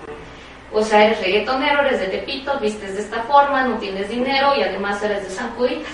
[0.72, 4.62] O sea, eres reggaetonero, eres de Tepito, vistes de esta forma, no tienes dinero y
[4.62, 5.92] además eres de San Juditas.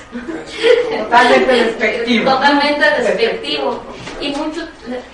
[0.99, 2.31] Totalmente despectivo.
[2.31, 3.83] Totalmente despectivo.
[4.19, 4.65] Y muchos,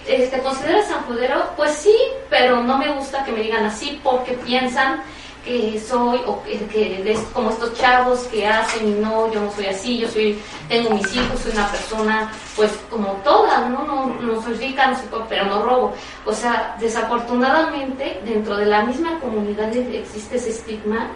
[0.08, 1.52] eh, ¿te consideras sanjudero?
[1.56, 1.95] Pues sí,
[2.30, 5.04] pero no me gusta que me digan así porque piensan
[5.43, 9.65] que soy, o que, es como estos chavos que hacen y no, yo no soy
[9.65, 13.84] así, yo soy, tengo mis hijos, soy una persona, pues como toda, ¿no?
[13.84, 15.93] No, no soy rica, no soy pero no robo.
[16.25, 21.10] O sea, desafortunadamente, dentro de la misma comunidad existe ese estigma,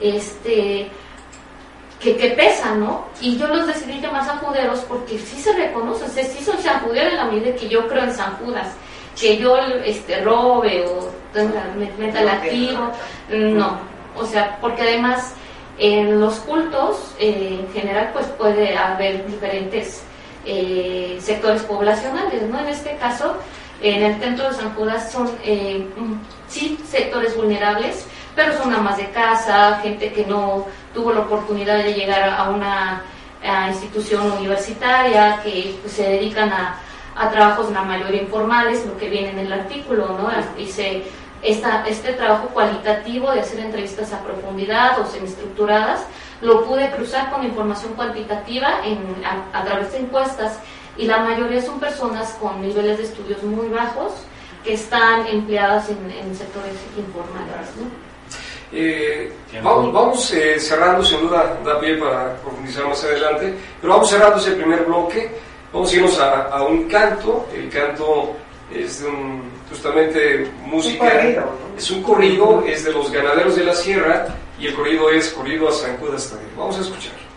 [0.00, 0.90] este,
[2.00, 3.06] que, que pesa, ¿no?
[3.20, 7.16] Y yo los decidí llamar sanjuderos porque sí se reconocen, o sí soy sanjudero en
[7.16, 8.68] la medida que yo creo en San Judas,
[9.20, 12.92] que yo este, robe o tenga, me meta el activo,
[13.30, 13.78] no,
[14.16, 15.34] o sea, porque además
[15.78, 20.02] en los cultos eh, en general pues puede haber diferentes
[20.44, 22.58] eh, sectores poblacionales, ¿no?
[22.60, 23.36] En este caso,
[23.80, 26.14] en el templo de San Judas son eh, mm,
[26.48, 31.94] sí sectores vulnerables, pero son amas de casa, gente que no tuvo la oportunidad de
[31.94, 33.02] llegar a una
[33.44, 36.80] a institución universitaria, que pues, se dedican a,
[37.18, 40.30] a trabajos la mayoría informales, lo que viene en el artículo, ¿no?
[40.56, 41.02] Dice
[41.42, 46.04] esta, este trabajo cualitativo de hacer entrevistas a profundidad o semiestructuradas,
[46.40, 50.58] lo pude cruzar con información cuantitativa en, a, a través de encuestas
[50.96, 54.12] y la mayoría son personas con niveles de estudios muy bajos
[54.64, 57.68] que están empleadas en, en sectores informales.
[57.76, 58.08] ¿no?
[58.72, 64.10] Eh, vamos vamos eh, cerrando, sin duda da pie para profundizar más adelante, pero vamos
[64.10, 65.30] cerrando ese primer bloque.
[65.72, 67.46] Vamos a irnos a, a un canto.
[67.54, 68.36] El canto
[68.74, 71.10] es de un, justamente música.
[71.10, 71.76] corrido, ¿no?
[71.78, 74.26] Es un corrido, es de los ganaderos de la sierra
[74.58, 76.48] y el corrido es corrido a San Judas Tadeo.
[76.56, 77.28] Vamos a escuchar.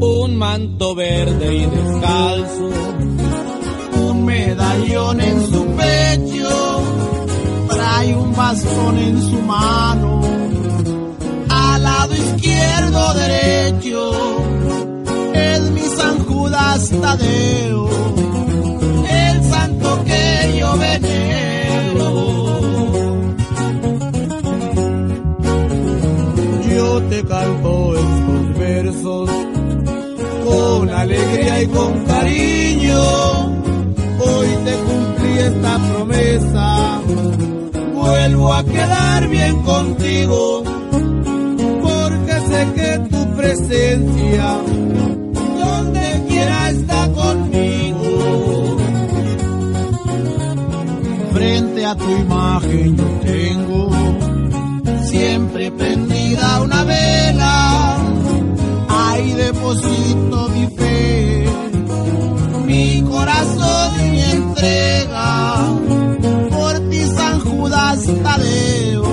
[0.00, 2.70] un manto verde y descalzo,
[4.46, 6.82] medallón en su pecho,
[7.68, 10.20] trae un bastón en su mano,
[11.48, 14.00] al lado izquierdo derecho,
[15.34, 17.88] es mi San Judas Tadeo,
[19.26, 22.08] el santo que yo venero.
[26.74, 29.30] Yo te canto estos versos
[30.46, 33.29] con alegría y con cariño.
[34.86, 37.00] Cumplí esta promesa.
[37.94, 40.62] Vuelvo a quedar bien contigo,
[41.82, 44.58] porque sé que tu presencia
[45.58, 48.10] donde quiera está conmigo.
[51.90, 53.90] a tu imagen yo tengo
[55.02, 57.98] siempre prendida una vela.
[58.88, 61.29] Ahí deposito mi fe,
[66.50, 69.04] Por ti San Judas Tadeo,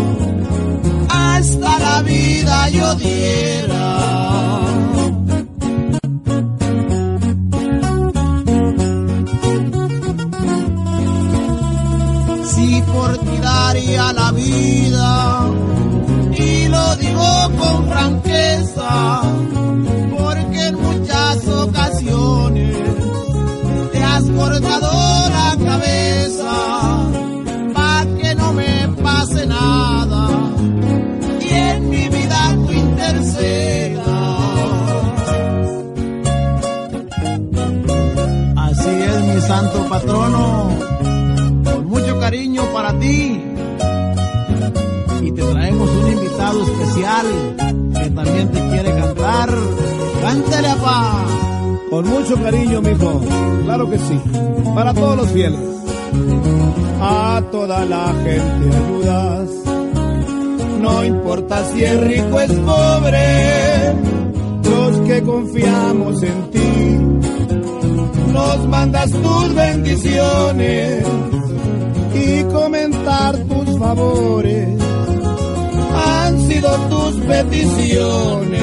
[1.10, 3.88] hasta la vida yo diera.
[12.52, 15.50] Si por ti daría la vida,
[16.38, 19.22] y lo digo con franqueza,
[20.18, 22.76] porque en muchas ocasiones
[23.94, 25.07] te has cortado
[43.00, 43.42] ti.
[45.22, 47.26] Y te traemos un invitado especial
[47.94, 49.50] que también te quiere cantar.
[50.22, 51.26] Cántale, apá.
[51.90, 53.22] Con mucho cariño, mijo.
[53.64, 54.22] Claro que sí.
[54.76, 55.60] Para todos los fieles.
[57.02, 59.50] A toda la gente ayudas.
[60.82, 63.96] No importa si es rico es pobre.
[64.64, 66.98] Los que confiamos en ti.
[68.34, 71.04] Nos mandas tus bendiciones
[72.18, 74.68] y comentar tus favores
[75.94, 78.58] han sido tus peticiones.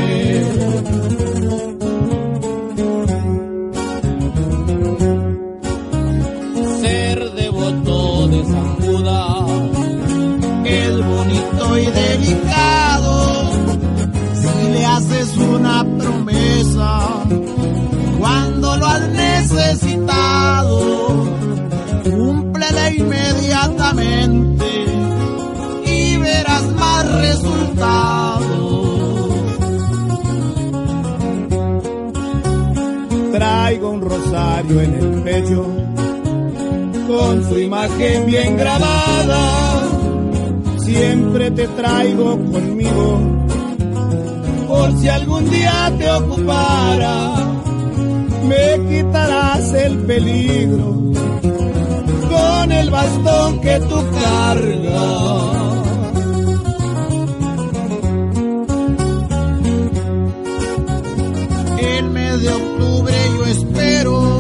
[22.96, 24.64] Inmediatamente
[25.87, 28.24] y verás más resultados
[33.35, 35.66] Traigo un rosario en el pecho
[37.09, 39.83] con su imagen bien grabada.
[40.78, 43.20] Siempre te traigo conmigo
[44.68, 47.35] por si algún día te ocupara.
[48.48, 51.03] Me quitarás el peligro
[52.64, 55.44] con el bastón que tú cargas.
[61.79, 64.38] el mes de octubre yo espero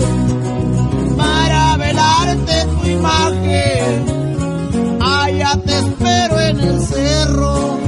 [1.18, 3.92] para velarte tu imagen.
[5.02, 7.78] Allá te espero en el cerro,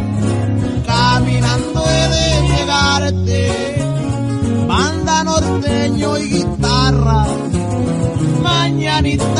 [0.86, 3.40] caminando he de llegarte.
[4.68, 7.26] Banda norteño y guitarra,
[8.42, 9.35] mañanitas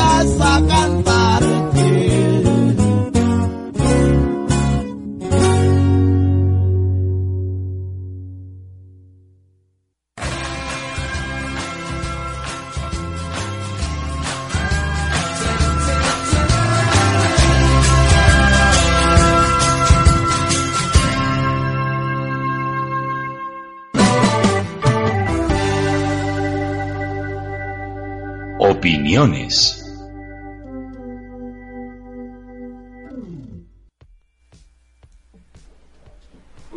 [28.59, 29.86] Opiniones.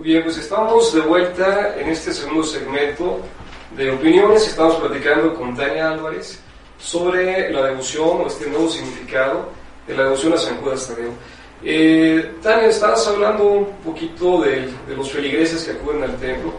[0.02, 3.20] Bien, pues estamos de vuelta en este segundo segmento
[3.76, 4.46] de opiniones.
[4.46, 6.40] Estamos platicando con Tania Álvarez
[6.78, 9.50] sobre la devoción o este nuevo significado
[9.86, 11.10] de la devoción a San Judas Tadeo.
[11.62, 16.54] Eh, Tania, estabas hablando un poquito de, de los feligreses que acuden al templo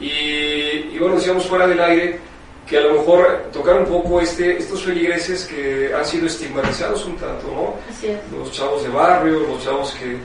[0.00, 2.18] y, y bueno, decíamos fuera del aire
[2.66, 7.16] que a lo mejor tocar un poco este, estos feligreses que han sido estigmatizados un
[7.16, 7.74] tanto, ¿no?
[7.88, 8.18] Así es.
[8.36, 10.16] Los chavos de barrio, los chavos que,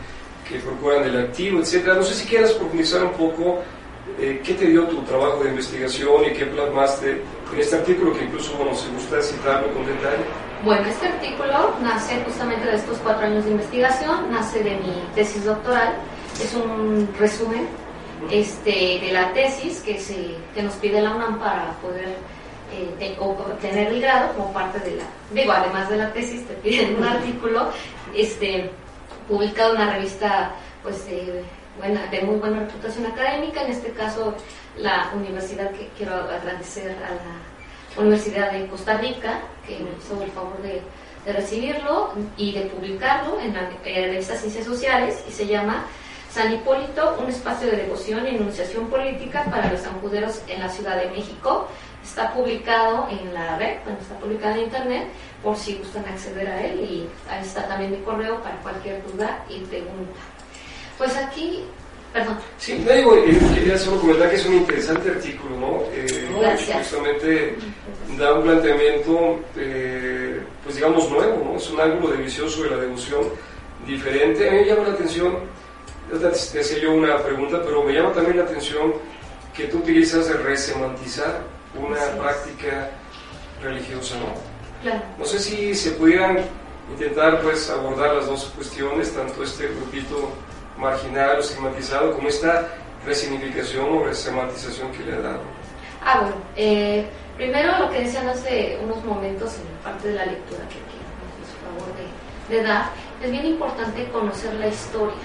[0.50, 1.96] que procuran el activo, etcétera.
[1.96, 3.60] No sé si quieras profundizar un poco
[4.20, 7.22] eh, qué te dio tu trabajo de investigación y qué plasmaste
[7.54, 10.24] en este artículo que incluso, bueno, se gusta citarlo con detalle.
[10.64, 15.46] Bueno, este artículo nace justamente de estos cuatro años de investigación, nace de mi tesis
[15.46, 15.94] doctoral,
[16.44, 17.68] es un resumen
[18.32, 22.16] este, de la tesis que, se, que nos pide la UNAM para poder
[22.74, 26.54] eh, te- obtener el grado como parte de la, digo, además de la tesis te
[26.56, 27.70] piden un artículo
[28.16, 28.72] este,
[29.28, 30.52] publicado una revista
[30.84, 31.44] pues, de,
[31.78, 34.36] buena, de muy buena reputación académica, en este caso
[34.78, 40.32] la universidad que quiero agradecer a la Universidad de Costa Rica, que me hizo el
[40.32, 40.82] favor de,
[41.26, 45.84] recibirlo y de publicarlo en la eh, revista Ciencias Sociales y se llama
[46.32, 50.96] San Hipólito, un espacio de devoción y enunciación política para los sanjuderos en la Ciudad
[50.96, 51.68] de México.
[52.08, 55.08] Está publicado en la red, bueno, está publicado en internet,
[55.44, 59.44] por si gustan acceder a él y ahí está también mi correo para cualquier duda
[59.50, 60.20] y pregunta.
[60.98, 61.66] Pues aquí,
[62.14, 62.38] perdón.
[62.58, 63.14] Sí, no digo,
[63.54, 65.82] quería solo comentar que es un interesante artículo, ¿no?
[65.92, 66.78] Eh, Gracias.
[66.78, 67.56] Justamente
[68.18, 71.58] da un planteamiento, eh, pues digamos, nuevo, ¿no?
[71.58, 73.26] Es un ángulo de visión sobre la devoción
[73.86, 74.48] diferente.
[74.48, 75.38] A mí me llama la atención,
[76.10, 78.94] te te hacía yo una pregunta, pero me llama también la atención
[79.54, 82.10] que tú utilizas el resemantizar una es.
[82.10, 82.90] práctica
[83.62, 84.82] religiosa, ¿no?
[84.82, 85.02] Claro.
[85.18, 86.40] No sé si se pudieran
[86.92, 90.32] intentar pues abordar las dos cuestiones, tanto este grupito
[90.78, 92.68] marginal o estigmatizado como esta
[93.06, 95.42] resignificación o resemantización que le ha dado.
[96.06, 100.26] Ah, bueno, eh, primero lo que decían hace unos momentos en la parte de la
[100.26, 100.98] lectura que aquí
[101.42, 102.90] hizo favor de, de dar,
[103.24, 105.16] es bien importante conocer la historia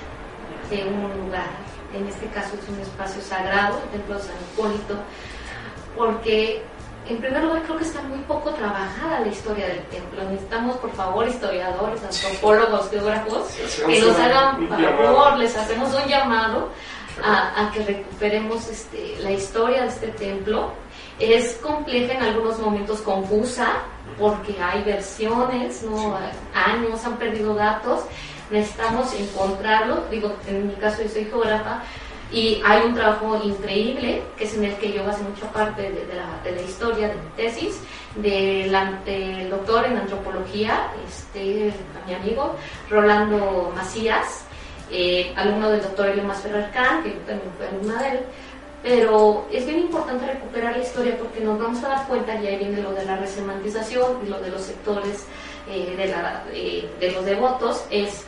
[0.70, 1.46] de un lugar.
[1.94, 4.96] En este caso es un espacio sagrado, el Templo de San Hipólito,
[5.97, 6.62] porque
[7.09, 10.22] en primer lugar creo que está muy poco trabajada la historia del templo.
[10.24, 13.49] Necesitamos, por favor, historiadores, antropólogos, geógrafos,
[13.86, 16.68] que nos hagan favor, les hacemos un llamado
[17.22, 20.72] a, a que recuperemos este, la historia de este templo.
[21.18, 23.82] Es compleja en algunos momentos confusa
[24.18, 26.16] porque hay versiones, ¿no?
[26.55, 28.05] años, han perdido datos.
[28.51, 30.05] Necesitamos encontrarlo.
[30.11, 31.82] Digo, en mi caso yo soy geógrafa
[32.33, 36.07] y hay un trabajo increíble que es en el que yo hace mucha parte de,
[36.07, 37.80] de la, de la historia de mi tesis,
[38.16, 38.70] de
[39.05, 41.72] del doctor en antropología, este,
[42.07, 42.57] mi amigo
[42.91, 44.45] Rolando Macías,
[44.91, 48.20] eh, alumno del doctor Elimas Ferrer Kahn, que yo también fui alumna de él.
[48.83, 52.57] Pero es bien importante recuperar la historia porque nos vamos a dar cuenta, y ahí
[52.59, 55.24] viene lo de la resemantización y lo de los sectores
[55.68, 58.24] eh, de, la- de- de los devotos, es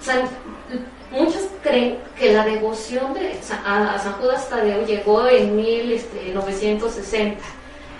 [0.00, 0.28] San-
[1.10, 7.40] muchos creen que la devoción de a, San Judas Tadeo llegó en 1960.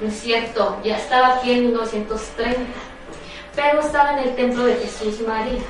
[0.01, 2.59] No es cierto, ya estaba aquí en 1930,
[3.55, 5.61] pero estaba en el templo de Jesús María.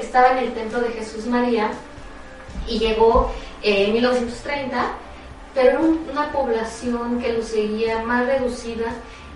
[0.00, 1.70] Estaba en el templo de Jesús María
[2.66, 4.92] y llegó eh, en 1930,
[5.54, 8.92] pero una población que lo seguía más reducida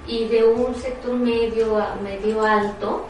[0.06, 3.06] y de un sector medio medio alto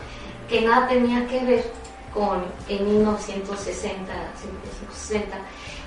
[0.48, 1.79] que nada tenía que ver
[2.14, 5.38] con en 1960, 1960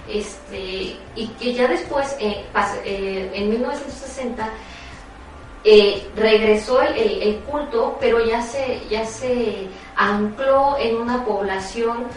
[0.07, 2.45] este, y que ya después, eh,
[2.85, 4.49] eh, en 1960,
[5.63, 12.07] eh, regresó el, culto, pero ya se, ya se ancló en una población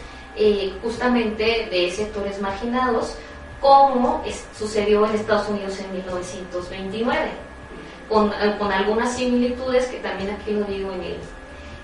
[0.83, 3.17] justamente de sectores marginados,
[3.61, 4.23] como
[4.59, 7.31] sucedió en Estados Unidos en 1929,
[8.09, 11.17] con, con algunas similitudes que también aquí lo digo en el,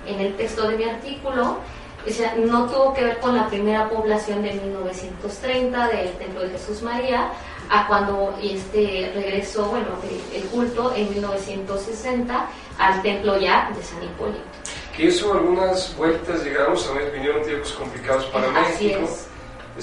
[0.06, 1.60] en el texto de mi artículo.
[2.06, 6.50] O sea, no tuvo que ver con la primera población de 1930 del Templo de
[6.50, 7.30] Jesús María,
[7.70, 9.86] a cuando este regresó, bueno,
[10.34, 12.46] el, culto en 1960
[12.78, 14.42] al templo ya de San Hipólito.
[14.96, 19.04] Que eso algunas vueltas llegamos a ver, vinieron tiempos complicados para Así México.
[19.04, 19.26] es.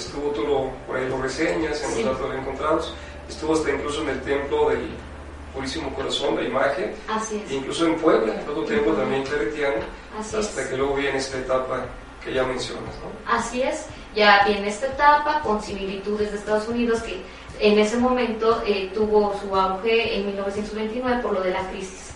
[0.06, 2.04] Estuvo tú lo, por ahí lo reseñas en Sí.
[2.04, 2.94] los datos encontrados.
[3.28, 4.88] Estuvo hasta incluso en el templo del
[5.54, 6.94] Purísimo Corazón, la imagen.
[7.08, 7.50] Así es.
[7.50, 9.82] E incluso en Puebla, en otro templo también claretiano,
[10.18, 10.66] Así hasta es.
[10.68, 11.86] que luego viene esta etapa
[12.24, 13.32] que ya mencionas, ¿no?
[13.32, 17.22] Así es, ya viene esta etapa con similitudes de Estados Unidos que
[17.60, 22.12] en ese momento eh, tuvo su auge en 1929 por lo de la crisis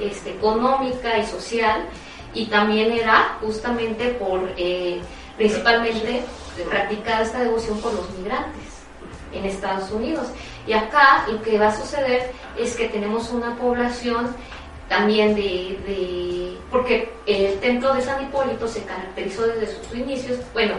[0.00, 1.84] este, económica y social
[2.34, 5.00] y también era justamente por, eh,
[5.36, 6.22] principalmente,
[6.68, 8.62] practicada esta devoción por los migrantes
[9.32, 10.26] en Estados Unidos.
[10.66, 14.34] Y acá lo que va a suceder es que tenemos una población
[14.88, 15.78] también de-
[16.70, 20.74] porque el templo de San Hipólito se caracterizó desde sus inicios, bueno,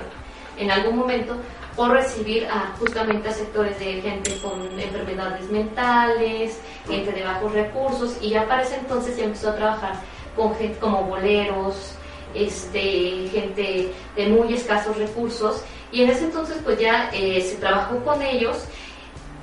[0.57, 1.35] en algún momento,
[1.75, 8.17] por recibir a justamente a sectores de gente con enfermedades mentales, gente de bajos recursos,
[8.21, 9.93] y ya para ese entonces ya empezó a trabajar
[10.35, 11.93] con gente como boleros,
[12.33, 18.03] este, gente de muy escasos recursos, y en ese entonces pues ya eh, se trabajó
[18.03, 18.65] con ellos,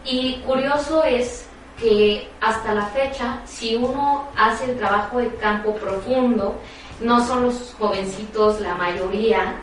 [0.05, 1.45] y curioso es
[1.81, 6.55] que hasta la fecha, si uno hace el trabajo de campo profundo,
[7.01, 9.57] no son los jovencitos la mayoría,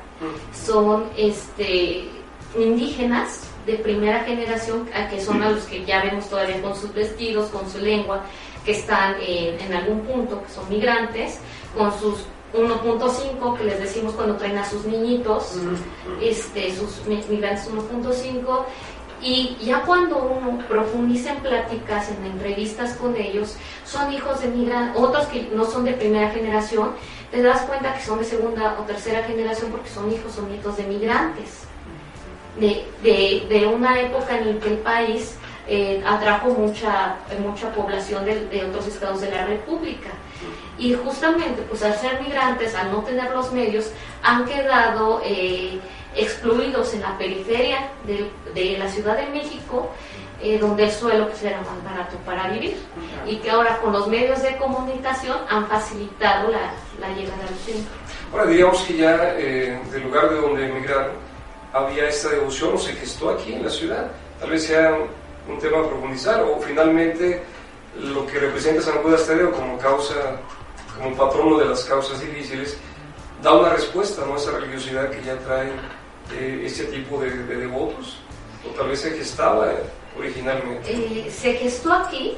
[0.54, 2.08] son este,
[2.58, 6.94] indígenas de primera generación, a que son a los que ya vemos todavía con sus
[6.94, 8.22] vestidos, con su lengua,
[8.66, 11.40] que están en, en algún punto, que son migrantes,
[11.76, 15.54] con sus 1.5, que les decimos cuando traen a sus niñitos,
[16.22, 18.66] este, sus mi- migrantes 1.5,
[19.24, 23.56] y ya cuando uno profundiza en pláticas, en entrevistas con ellos,
[23.86, 26.92] son hijos de migrantes, otros que no son de primera generación,
[27.32, 30.78] te das cuenta que son de segunda o tercera generación porque son hijos o nietos
[30.78, 31.64] de migrantes.
[32.60, 38.26] De, de, de una época en la que el país eh, atrajo mucha, mucha población
[38.26, 40.10] de, de otros estados de la República.
[40.78, 45.80] Y justamente, pues al ser migrantes, al no tener los medios, han quedado eh,
[46.16, 49.90] excluidos en la periferia de, de la Ciudad de México,
[50.42, 52.78] eh, donde el suelo pues, era más barato para vivir.
[53.26, 57.94] Y que ahora con los medios de comunicación han facilitado la, la llegada al centro.
[58.32, 61.12] Ahora diríamos que ya eh, del lugar de donde emigraron
[61.72, 64.12] había esta devoción o se gestó aquí en la ciudad.
[64.40, 64.96] Tal vez sea
[65.48, 67.44] un tema a profundizar o finalmente
[68.00, 70.14] lo que representa San Judas Tadeo como causa,
[70.98, 72.78] como patrono de las causas difíciles,
[73.42, 74.34] da una respuesta ¿no?
[74.34, 75.72] a esa religiosidad que ya trae
[76.32, 78.18] este tipo de, de devotos
[78.66, 79.72] o tal vez se gestaba
[80.18, 80.92] originalmente.
[80.92, 82.34] Eh, se gestó aquí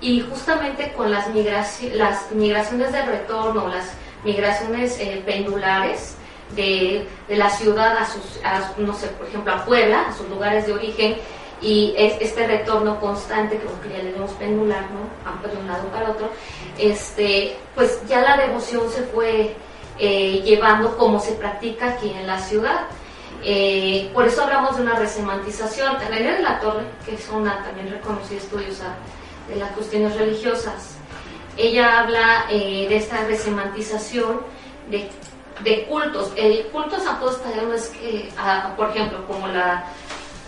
[0.00, 3.92] y justamente con las, migraci- las migraciones de retorno, las
[4.24, 6.16] migraciones eh, pendulares
[6.56, 8.22] de, de la ciudad a sus,
[8.78, 11.16] no sé, por ejemplo, a Puebla, a sus lugares de origen,
[11.62, 15.48] y es- este retorno constante, que porque ya le vemos pendular, ¿no?
[15.48, 16.30] De un lado para otro,
[16.78, 19.54] este, pues ya la devoción se fue
[19.98, 22.86] eh, llevando como se practica aquí en la ciudad.
[23.44, 25.96] Eh, por eso hablamos de una resemantización.
[26.08, 28.94] René de la Torre, que es una también reconocida estudiosa
[29.48, 30.96] de las cuestiones religiosas,
[31.56, 34.40] ella habla eh, de esta resemantización
[34.90, 35.08] de,
[35.62, 36.32] de cultos.
[36.36, 37.00] El culto a
[37.66, 39.84] no es que, ah, por ejemplo, como la,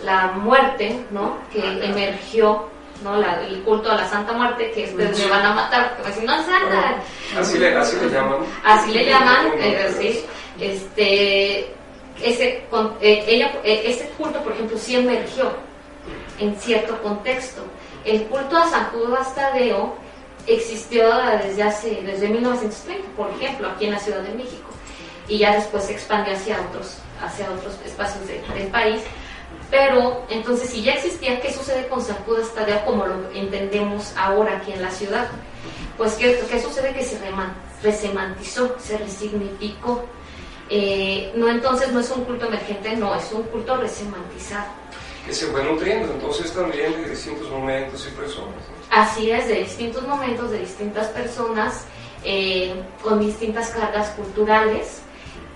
[0.03, 1.37] la muerte, ¿no?
[1.53, 2.67] Que emergió,
[3.03, 3.15] ¿no?
[3.17, 6.25] La- el culto a la Santa Muerte, que ustedes me van a matar, porque si
[6.25, 6.95] no es santa.
[7.39, 8.39] Así le, así le llaman.
[8.65, 10.25] Así le llaman, eh, sí,
[10.59, 11.73] este,
[12.21, 12.63] ese,
[13.01, 15.51] eh, ella, eh, ese culto, por ejemplo, sí emergió
[16.39, 17.61] en cierto contexto.
[18.05, 19.95] El culto a San Judas Tadeo
[20.45, 21.09] existió
[21.43, 24.69] desde hace, desde 1930, por ejemplo, aquí en la Ciudad de México,
[25.27, 29.01] y ya después se expandió hacia otros, hacia otros espacios de- del país.
[29.69, 34.57] Pero entonces, si ya existía, ¿qué sucede con San Judas Tadeo como lo entendemos ahora
[34.57, 35.27] aquí en la ciudad?
[35.97, 36.93] Pues, ¿qué, qué sucede?
[36.93, 37.53] Que se reman-
[37.83, 40.05] resemantizó, se resignificó.
[40.69, 44.67] Eh, no, entonces no es un culto emergente, no, es un culto resemantizado.
[45.25, 48.49] Que se fue nutriendo entonces también de distintos momentos y personas.
[48.49, 48.77] ¿no?
[48.97, 51.85] Así es, de distintos momentos, de distintas personas,
[52.23, 55.01] eh, con distintas cargas culturales,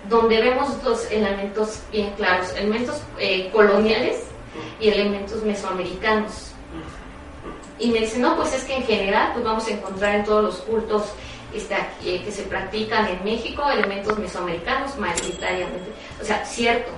[0.09, 4.23] donde vemos dos elementos bien claros, elementos eh, coloniales
[4.79, 6.51] y elementos mesoamericanos.
[7.79, 10.43] Y me dicen, no, pues es que en general pues vamos a encontrar en todos
[10.43, 11.03] los cultos
[11.53, 15.91] eh, que se practican en México elementos mesoamericanos mayoritariamente.
[16.21, 16.91] O sea, cierto.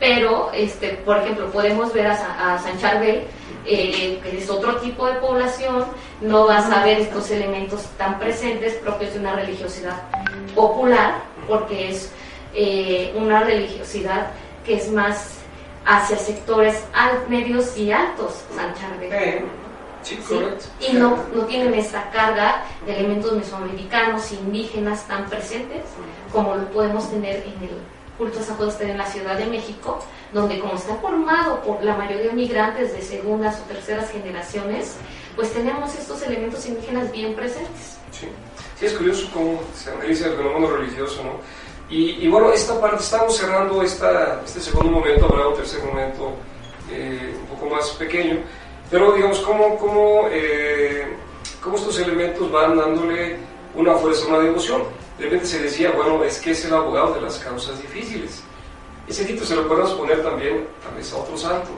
[0.00, 3.22] Pero, este, por ejemplo, podemos ver a, Sa- a San Charbel,
[3.64, 5.84] eh, que es otro tipo de población,
[6.20, 10.02] no vas a ver estos elementos tan presentes propios de una religiosidad
[10.56, 11.14] popular,
[11.46, 12.10] porque es
[12.54, 14.30] eh, una religiosidad
[14.66, 15.38] que es más
[15.84, 16.82] hacia sectores
[17.28, 19.08] medios y altos, San Charbel.
[20.02, 20.66] Sí, correcto.
[20.80, 25.82] Y no, no tienen esta carga de elementos mesoamericanos, indígenas tan presentes
[26.32, 27.78] como lo podemos tener en el
[28.18, 29.98] culto a San Judas Tadeo en la Ciudad de México,
[30.32, 34.96] donde como está formado por la mayoría de migrantes de segundas o terceras generaciones,
[35.36, 37.98] pues tenemos estos elementos indígenas bien presentes.
[38.10, 38.28] Sí.
[38.78, 41.40] Sí, es curioso cómo se analiza el fenómeno religioso, ¿no?
[41.88, 46.32] Y, y bueno, esta parte, estamos cerrando esta, este segundo momento, habrá un tercer momento
[46.90, 48.40] eh, un poco más pequeño,
[48.92, 51.16] pero digamos, cómo, cómo, eh,
[51.62, 53.38] cómo estos elementos van dándole
[53.74, 54.82] una fuerza, una devoción.
[55.18, 58.42] De repente se decía, bueno, es que es el abogado de las causas difíciles.
[59.08, 61.70] Ese título se lo podemos poner también tal vez a otro santo.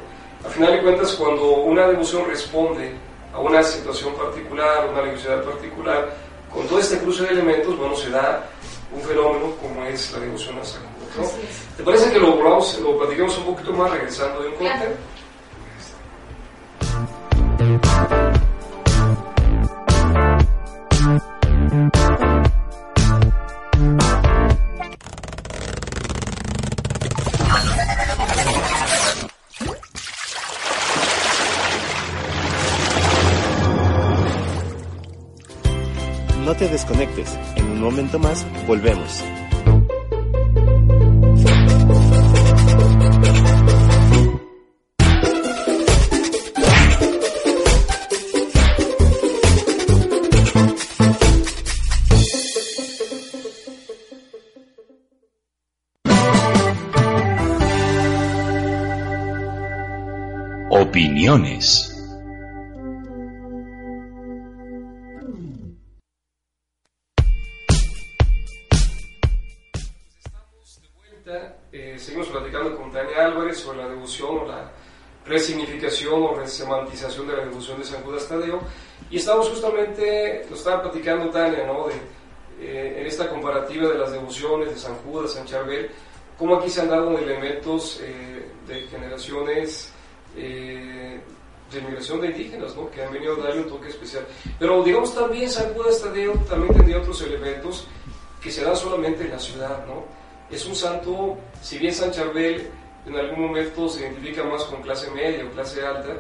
[0.45, 2.93] Al final de cuentas, cuando una devoción responde
[3.33, 6.17] a una situación particular, una religiosidad particular,
[6.53, 8.45] con todo este cruce de elementos, bueno, se da
[8.93, 11.77] un fenómeno como es la devoción a San Judas, ¿no?
[11.77, 14.75] ¿Te parece que lo, lo platiquemos un poquito más regresando de un corte?
[14.75, 15.14] Claro.
[36.44, 37.38] No te desconectes.
[37.57, 39.22] En un momento más volvemos.
[60.95, 61.90] Opiniones.
[71.72, 74.70] Eh, seguimos platicando con Tania Álvarez sobre la devoción o la
[75.26, 78.61] resignificación o resemantización de la devoción de San Judas Tadeo.
[79.11, 81.88] Y estamos justamente, lo estaba platicando Tania, ¿no?
[81.88, 81.95] De,
[82.61, 85.90] eh, en esta comparativa de las devociones de San Judas, San Charbel,
[86.38, 89.92] cómo aquí se han dado elementos eh, de generaciones
[90.37, 91.20] eh,
[91.72, 92.91] de migración de indígenas, ¿no?
[92.91, 94.26] que han venido a darle un toque especial.
[94.59, 97.87] Pero digamos también San Judas Tadeo también tendría otros elementos
[98.41, 99.85] que se dan solamente en la ciudad.
[99.87, 100.05] ¿no?
[100.51, 102.68] Es un santo, si bien San Charbel
[103.07, 106.16] en algún momento se identifica más con clase media o clase alta,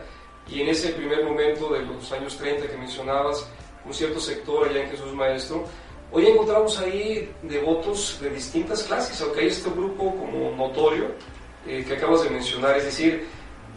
[0.48, 3.48] y en ese primer momento de los años 30 que mencionabas,
[3.84, 5.64] un cierto sector allá en Jesús Maestro,
[6.12, 11.06] hoy encontramos ahí devotos de distintas clases, aunque hay este grupo como notorio
[11.66, 13.26] eh, que acabas de mencionar, es decir,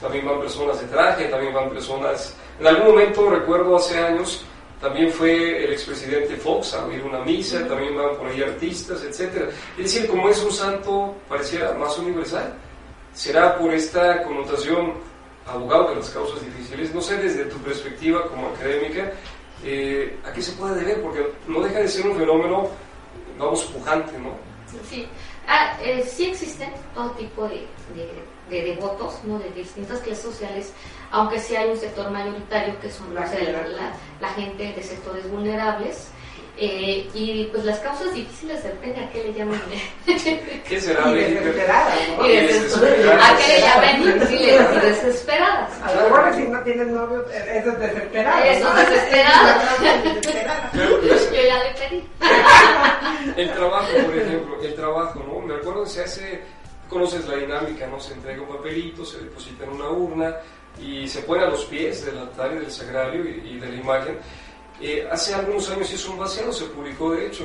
[0.02, 2.36] también van personas de traje, también van personas...
[2.60, 4.46] En algún momento, recuerdo hace años,
[4.82, 9.50] también fue el expresidente Fox a oír una misa, también van por ahí artistas, etc.
[9.78, 12.54] Es decir, como es un santo, pareciera más universal.
[13.14, 14.94] Será por esta connotación
[15.48, 16.94] abogado de las causas difíciles.
[16.94, 19.12] No sé, desde tu perspectiva como académica,
[19.64, 21.02] eh, ¿a qué se puede deber?
[21.02, 22.70] Porque no deja de ser un fenómeno,
[23.40, 24.32] vamos, pujante, ¿no?
[24.88, 25.08] Sí,
[25.48, 27.66] ah, eh, sí existen todo tipo de,
[28.50, 29.40] de, devotos, ¿no?
[29.40, 30.74] De distintas clases sociales,
[31.12, 36.12] aunque sí hay un sector mayoritario que son la, la, la gente de sectores vulnerables
[36.60, 39.62] eh, y pues las causas difíciles depende a qué le llaman.
[40.68, 41.08] ¿Qué será?
[41.12, 42.26] Y desesperadas, ¿no?
[42.26, 43.30] Y desesperadas.
[43.30, 45.70] ¿A qué le llaman difíciles y desesperadas?
[45.84, 48.44] A lo mejor si no tienes novio, eso es desesperado.
[48.44, 48.80] Eso ¿no?
[48.80, 49.62] es desesperado.
[51.38, 52.10] Yo ya le pedí.
[53.42, 55.40] el trabajo, por ejemplo, el trabajo, ¿no?
[55.42, 56.42] Me acuerdo que se hace,
[56.90, 58.00] conoces la dinámica, ¿no?
[58.00, 60.36] Se entrega un papelito, se deposita en una urna
[60.82, 63.76] y se pone a los pies del altar y del sagrario y, y de la
[63.76, 64.20] imagen
[64.80, 67.44] eh, hace algunos años hizo un vaciado, se publicó de hecho.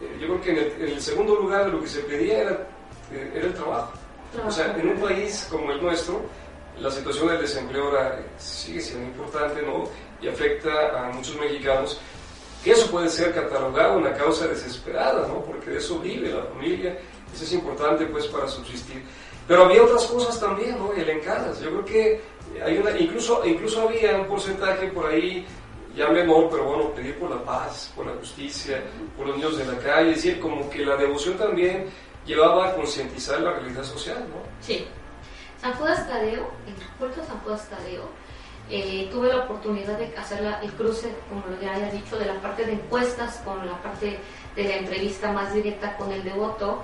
[0.00, 2.42] Eh, yo creo que en el, en el, segundo lugar de lo que se pedía
[2.42, 2.52] era,
[3.12, 3.92] eh, era el trabajo.
[4.32, 4.48] trabajo.
[4.48, 6.22] O sea, en un país como el nuestro,
[6.78, 9.84] la situación del desempleo ahora sigue siendo importante, ¿no?
[10.20, 11.98] Y afecta a muchos mexicanos.
[12.64, 15.42] Que eso puede ser catalogado una causa desesperada, ¿no?
[15.42, 16.98] Porque de eso vive la familia.
[17.32, 19.02] Eso es importante, pues, para subsistir.
[19.46, 20.92] Pero había otras cosas también, ¿no?
[20.92, 21.60] Elencadas.
[21.60, 22.20] Yo creo que
[22.64, 25.46] hay una, incluso, incluso había un porcentaje por ahí
[25.94, 28.82] ya menor, pero bueno, pedir por la paz, por la justicia,
[29.16, 31.86] por los niños de la calle, es decir, como que la devoción también
[32.24, 34.36] llevaba a concientizar la realidad social, ¿no?
[34.60, 34.86] Sí.
[35.60, 38.04] San Judas Tadeo, el culto San Judas Tadeo,
[38.70, 42.64] eh, tuve la oportunidad de hacer el cruce, como ya haya dicho, de la parte
[42.64, 44.18] de encuestas con la parte
[44.56, 46.82] de la entrevista más directa con el devoto.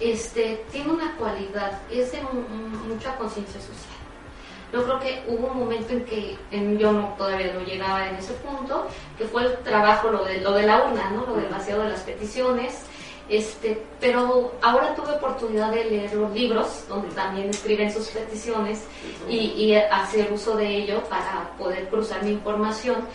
[0.00, 4.02] Este, tiene una cualidad, es de mucha conciencia social
[4.72, 8.16] yo creo que hubo un momento en que en, yo no, todavía no llegaba en
[8.16, 11.26] ese punto, que fue el trabajo, lo de, lo de la urna, ¿no?
[11.26, 12.86] lo del vaciado de las peticiones.
[13.28, 18.84] Este, pero ahora tuve oportunidad de leer los libros donde también escriben sus peticiones
[19.28, 23.06] y, y, hacer uso de ello para poder cruzar mi información.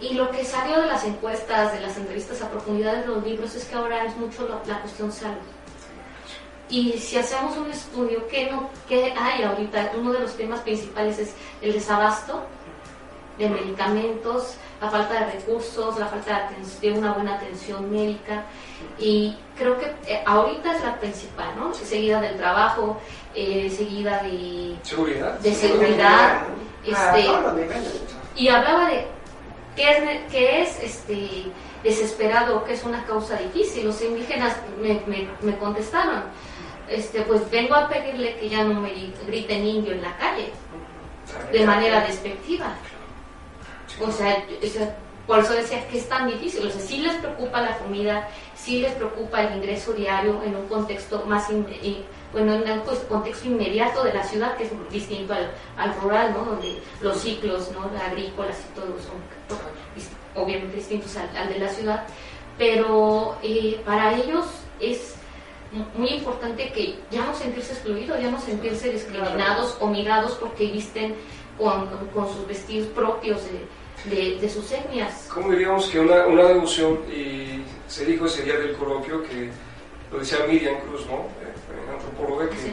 [0.00, 3.54] Y lo que salió de las encuestas, de las entrevistas a profundidad de los libros
[3.54, 5.38] es que ahora es mucho la, la cuestión salud
[6.70, 9.92] y si hacemos un estudio, ¿qué, no, ¿qué hay ahorita?
[9.96, 12.42] Uno de los temas principales es el desabasto
[13.38, 18.44] de medicamentos, la falta de recursos, la falta de, de una buena atención médica.
[18.98, 21.72] Y creo que eh, ahorita es la principal, ¿no?
[21.74, 23.00] Seguida del trabajo,
[23.34, 25.38] eh, seguida de seguridad.
[25.38, 26.42] De seguridad
[26.84, 27.28] este,
[28.36, 29.06] y hablaba de
[29.76, 31.46] qué es, qué es este,
[31.82, 33.86] desesperado, qué es una causa difícil.
[33.86, 36.22] Los indígenas me, me, me contestaron
[36.88, 38.90] este, pues vengo a pedirle que ya no me
[39.26, 40.50] griten indio en la calle
[41.52, 42.74] de manera despectiva.
[44.00, 44.44] O sea,
[45.26, 46.66] por eso decía que es tan difícil.
[46.66, 50.66] O sea, sí les preocupa la comida, sí les preocupa el ingreso diario en un
[50.68, 51.48] contexto más,
[52.32, 56.44] bueno, en un contexto inmediato de la ciudad, que es distinto al, al rural, ¿no?
[56.44, 57.90] Donde los ciclos, ¿no?
[58.00, 59.18] Agrícolas y todo son
[60.34, 62.06] obviamente distintos al, al de la ciudad.
[62.56, 64.46] Pero eh, para ellos
[64.80, 65.14] es
[65.94, 71.14] muy importante que ya no sentirse excluidos, ya no sentirse discriminados o mirados porque visten
[71.58, 73.66] con, con sus vestidos propios de,
[74.04, 75.28] de, de, sus etnias.
[75.32, 79.50] ¿Cómo diríamos que una, una devoción, y se dijo ese día del coloquio, que
[80.10, 81.26] lo decía Miriam Cruz, ¿no?
[81.42, 82.72] Eh, antropóloga, que sí.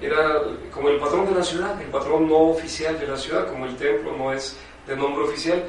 [0.00, 0.40] era
[0.72, 3.76] como el patrón de la ciudad, el patrón no oficial de la ciudad, como el
[3.76, 4.56] templo no es
[4.86, 5.64] de nombre oficial,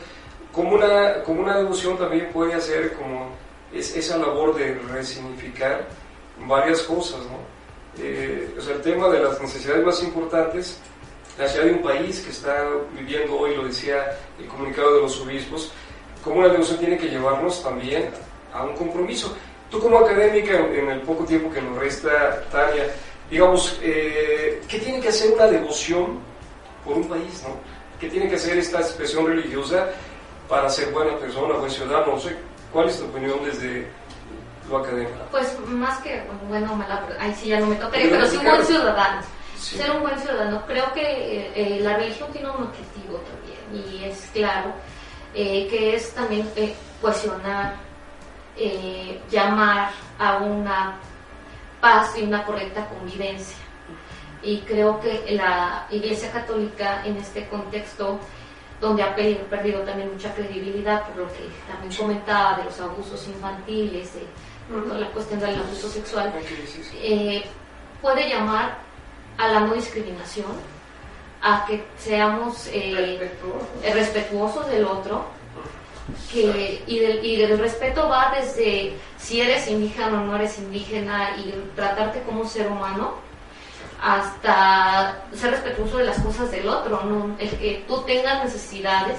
[0.52, 3.30] como una, como una devoción también puede hacer como
[3.74, 5.88] es, esa labor de resignificar
[6.47, 7.39] varias cosas, ¿no?
[8.02, 10.80] Eh, o sea, el tema de las necesidades más importantes,
[11.38, 15.19] la ciudad de un país que está viviendo hoy, lo decía el comunicado de los
[15.21, 15.71] obispos,
[16.23, 18.09] como una devoción tiene que llevarnos también
[18.53, 19.36] a un compromiso.
[19.69, 22.88] Tú como académica, en el poco tiempo que nos resta, Tania,
[23.29, 26.19] digamos, eh, ¿qué tiene que hacer una devoción
[26.84, 27.55] por un país, ¿no?
[27.99, 29.88] ¿Qué tiene que hacer esta expresión religiosa
[30.49, 32.13] para ser buena persona, buen ciudadano?
[32.13, 32.36] No sé,
[32.73, 33.88] ¿cuál es tu opinión desde
[34.69, 35.15] lo académico?
[35.32, 38.65] Pues más que bueno o mala, ahí sí ya no me tocaría, Pero sí buen
[38.65, 39.21] ciudadano.
[39.62, 39.78] Sí.
[39.78, 40.66] Ser un buen ciudadano.
[40.66, 44.74] Creo que eh, eh, la religión tiene un objetivo también y es claro,
[45.36, 47.76] eh, que es también eh, cohesionar,
[48.57, 50.95] eh, llamar a una
[51.80, 53.55] paz y una correcta convivencia.
[54.43, 58.20] Y creo que la Iglesia Católica en este contexto,
[58.82, 63.28] donde ha pe- perdido también mucha credibilidad por lo que también comentaba de los abusos
[63.28, 64.26] infantiles, de
[64.99, 66.34] la cuestión del abuso sexual,
[67.03, 67.43] eh,
[68.01, 68.78] puede llamar
[69.41, 70.51] a la no discriminación,
[71.41, 73.31] a que seamos eh,
[73.83, 75.25] eh, respetuosos del otro,
[76.31, 81.35] que, y, del, y del respeto va desde si eres indígena o no eres indígena
[81.37, 83.15] y tratarte como un ser humano,
[84.01, 87.35] hasta ser respetuoso de las cosas del otro, ¿no?
[87.39, 89.17] el que tú tengas necesidades,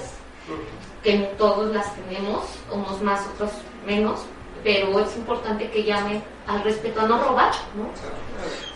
[1.01, 3.51] que todos las tenemos, unos más, otros
[3.85, 4.21] menos,
[4.63, 7.89] pero es importante que llamen al respeto, a no robar, ¿no?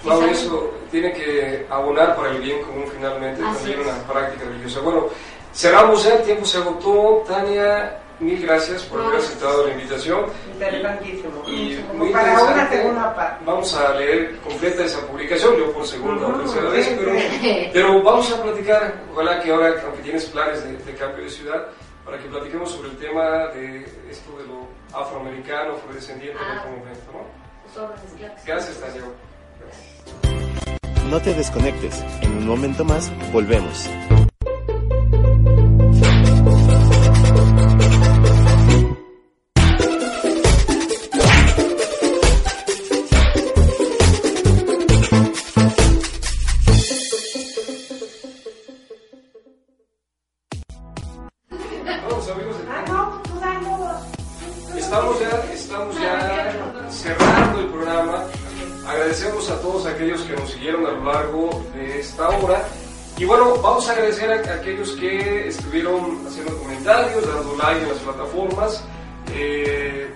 [0.03, 0.33] Claro, saben.
[0.35, 3.87] eso tiene que abonar para el bien común finalmente, Así también es.
[3.87, 4.79] una práctica religiosa.
[4.81, 5.07] Bueno,
[5.53, 7.23] cerramos ya, el tiempo se agotó.
[7.27, 10.25] Tania, mil gracias por haber aceptado la invitación.
[10.53, 11.43] Interesantísimo.
[11.47, 13.43] Y muy para una segunda parte.
[13.45, 17.11] Vamos a leer completa esa publicación, yo por segunda o tercera vez, pero,
[17.73, 21.67] pero vamos a platicar, ojalá que ahora, aunque tienes planes de, de cambio de ciudad,
[22.07, 24.65] para que platiquemos sobre el tema de esto de lo
[24.97, 26.61] afroamericano, afrodescendiente en Ah.
[26.61, 27.19] otro momento, ¿no?
[28.17, 28.23] Sí.
[28.45, 29.01] Gracias, Tania.
[29.59, 31.03] Gracias.
[31.09, 32.01] No te desconectes.
[32.21, 33.89] En un momento más, volvemos.
[64.07, 68.83] Agradecer a aquellos que estuvieron haciendo comentarios, dando like en las plataformas.
[69.33, 70.07] Eh,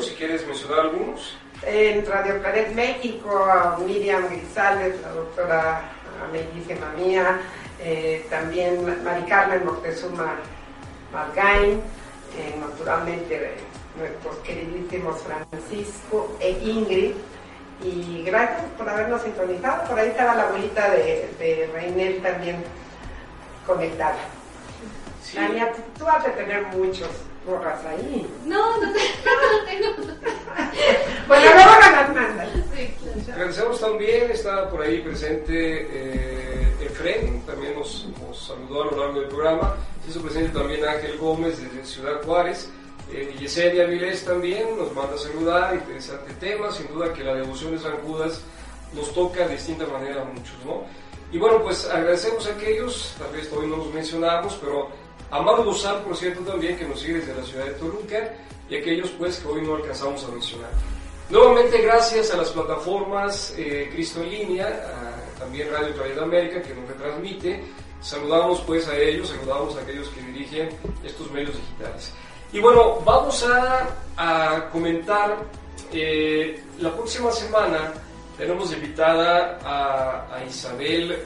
[0.00, 1.36] si quieres mencionar algunos.
[1.66, 5.82] En Radio Claret México, a Miriam Grisales, la doctora
[6.26, 7.40] amiguísima mía,
[7.80, 10.36] eh, también Mari Carmen Moctezuma
[11.12, 11.80] Margain,
[12.38, 13.56] eh, naturalmente
[13.98, 17.12] nuestros queridísimos Francisco e Ingrid.
[17.82, 19.86] Y gracias por habernos sintonizado.
[19.88, 22.64] Por ahí estaba la abuelita de, de Reinel también
[23.66, 24.16] conectada.
[25.22, 25.36] Sí.
[25.36, 27.08] Tania, tú- tú vas a tener muchos
[27.46, 28.26] borras ahí.
[28.44, 30.14] No, no, te- no tengo.
[31.26, 32.48] Bueno, luego me las mandas.
[32.74, 32.94] Sí,
[33.24, 33.32] claro.
[33.32, 39.20] Agradecemos también, está por ahí presente eh, Efren, también nos, nos saludó a lo largo
[39.20, 39.74] del programa.
[40.04, 42.70] Se hizo presente también Ángel Gómez desde Ciudad Juárez.
[43.12, 47.72] Eh, Yesenia Vilés también nos manda a saludar, interesante tema, sin duda que la devoción
[47.72, 48.40] de San Judas
[48.94, 50.84] nos toca de distinta manera a muchos, ¿no?
[51.34, 54.88] Y bueno, pues agradecemos a aquellos, tal vez hoy no los mencionamos, pero
[55.32, 58.34] a Maru Dosal, por cierto, también, que nos sigue desde la ciudad de Toluca,
[58.70, 60.70] y aquellos pues que hoy no alcanzamos a mencionar.
[61.30, 66.72] Nuevamente gracias a las plataformas eh, Cristo en línea, a- también Radio Claridad América que
[66.72, 67.64] nos retransmite.
[68.00, 70.68] Saludamos pues a ellos, saludamos a aquellos que dirigen
[71.02, 72.12] estos medios digitales.
[72.52, 75.36] Y bueno, vamos a, a comentar,
[75.92, 77.92] eh, la próxima semana
[78.36, 81.18] tenemos invitada a, a Isabel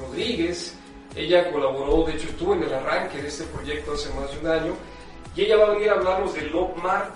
[0.00, 0.74] Rodríguez.
[1.16, 4.46] Ella colaboró, de hecho estuvo en el arranque de este proyecto hace más de un
[4.48, 4.72] año.
[5.36, 7.14] Y ella va a venir a hablarnos del Logmark,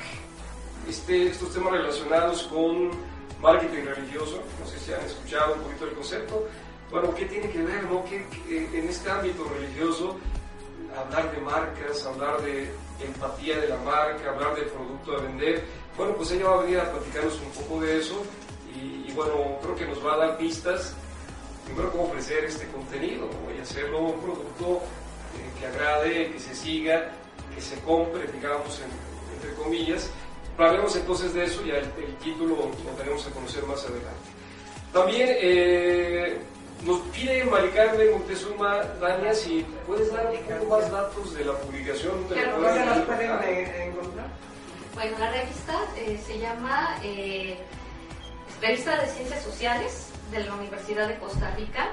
[0.89, 2.91] este, estos temas relacionados con
[3.41, 4.43] marketing religioso.
[4.61, 6.47] No sé si han escuchado un poquito el concepto.
[6.91, 8.05] Bueno, ¿qué tiene que ver no?
[8.05, 10.16] ¿Qué- qué- en este ámbito religioso?
[10.97, 12.70] Hablar de marcas, hablar de
[13.05, 15.62] empatía de la marca, hablar del producto a vender.
[15.97, 18.22] Bueno, pues ella va a venir a platicarnos un poco de eso
[19.19, 20.95] bueno, creo que nos va a dar pistas
[21.64, 23.55] primero cómo ofrecer este contenido ¿no?
[23.55, 24.81] y hacerlo un producto
[25.37, 27.11] eh, que agrade, que se siga,
[27.55, 30.09] que se compre, digamos, en- entre comillas.
[30.57, 34.29] Hablaremos entonces de eso y el, el título lo daremos a conocer más adelante.
[34.93, 36.39] También eh,
[36.85, 41.53] nos pide Mari Carmen Montezuma, Dania, si puedes dar un poco más datos de la
[41.55, 42.12] publicación.
[42.29, 43.51] ¿dónde la Claro, ¿Dónde pueden las pueden encontrar?
[43.53, 44.27] eh, encontrar?
[44.95, 47.59] Bueno, la revista eh, se llama eh,
[48.61, 51.91] Revista de Ciencias Sociales de la Universidad de Costa Rica.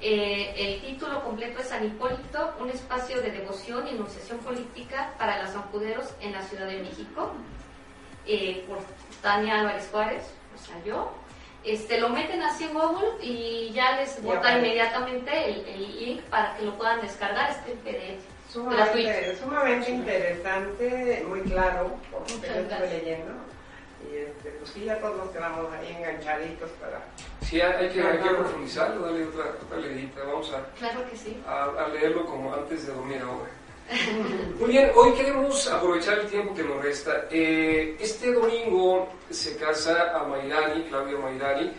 [0.00, 5.42] Eh, el título completo es San Hipólito, un espacio de devoción y enunciación política para
[5.42, 7.32] los sanjuderos en la Ciudad de México,
[8.26, 8.78] eh, por
[9.22, 10.22] Tania Álvarez Juárez,
[10.54, 11.12] o sea, yo.
[11.64, 16.56] este, lo meten así en Google y ya les bota inmediatamente el, el link para
[16.56, 18.22] que lo puedan descargar, este PDF.
[18.50, 19.44] Sumamente, gratuito.
[19.44, 23.49] sumamente interesante, muy claro, por lo estuve leyendo.
[24.10, 27.00] Y este, pues sí, ya todos nos quedamos ahí enganchaditos para...
[27.42, 30.22] Sí, hay que, hay que profundizarlo, darle otra, otra leidita.
[30.24, 31.42] Vamos a, Claro que sí.
[31.46, 33.50] a, a leerlo como antes de dormir ahora.
[34.60, 37.26] Muy bien, hoy queremos aprovechar el tiempo que nos resta.
[37.30, 41.72] Eh, este domingo se casa a Mayrani, Claudia Mayrani.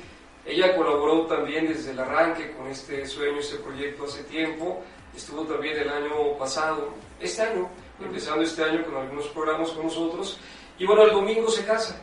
[0.45, 4.83] Ella colaboró también desde el arranque con este sueño, este proyecto hace tiempo.
[5.15, 7.69] Estuvo también el año pasado, este año,
[7.99, 10.37] empezando este año con algunos programas con nosotros.
[10.79, 12.01] Y bueno, el domingo se casa.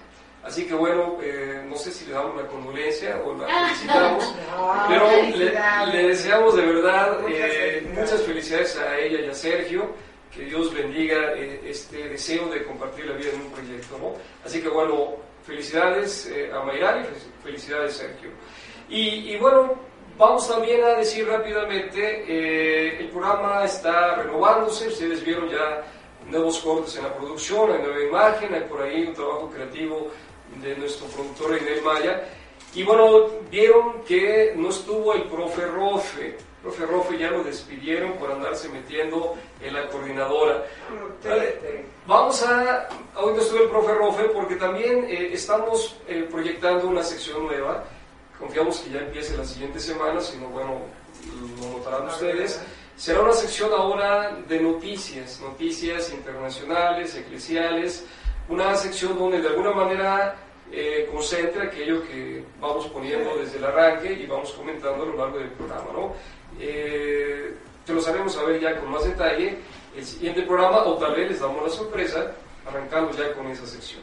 [0.49, 4.85] Así que bueno, eh, no sé si le damos la condolencia o la felicitamos, No,
[4.89, 5.07] pero
[5.93, 7.51] le, deseamos de verdad Muchas eh,
[7.83, 7.99] felicidades.
[7.99, 9.91] muchas felicidades a ella y a Sergio,
[10.35, 14.15] que Dios bendiga eh, este deseo de compartir la vida en un proyecto, ¿no?
[14.45, 18.31] Así que bueno, felicidades a Mayrani, fel- felicidades Sergio.
[18.89, 19.75] Y, y bueno,
[20.17, 25.83] vamos también a decir rápidamente, el programa está renovándose, ustedes vieron ya
[26.27, 30.11] nuevos cortes en la producción, hay nueva imagen, hay por ahí un trabajo creativo
[30.63, 32.29] de nuestro productor Inel Maya.
[32.75, 36.37] Y bueno, vieron que no estuvo el profe Rofe.
[36.63, 40.65] Profe Rofe ya lo despidieron por andarse metiendo en la coordinadora.
[41.23, 41.87] Triste.
[42.07, 47.03] Vamos a, hoy no estuvo el profe Rofe porque también eh, estamos eh, proyectando una
[47.03, 47.85] sección nueva.
[48.39, 50.81] Confiamos que ya empiece la siguiente semana, si no, bueno,
[51.61, 52.61] lo notarán ustedes.
[52.97, 58.05] Será una sección ahora de noticias, noticias internacionales, eclesiales,
[58.49, 60.35] una sección donde de alguna manera
[60.73, 65.39] eh, concentre aquello que vamos poniendo desde el arranque y vamos comentando a lo largo
[65.39, 66.13] del programa, ¿no?
[66.61, 69.59] Eh, te lo haremos saber ya con más detalle
[69.97, 72.33] el siguiente programa o tal vez les damos la sorpresa
[72.67, 74.03] arrancando ya con esa sección.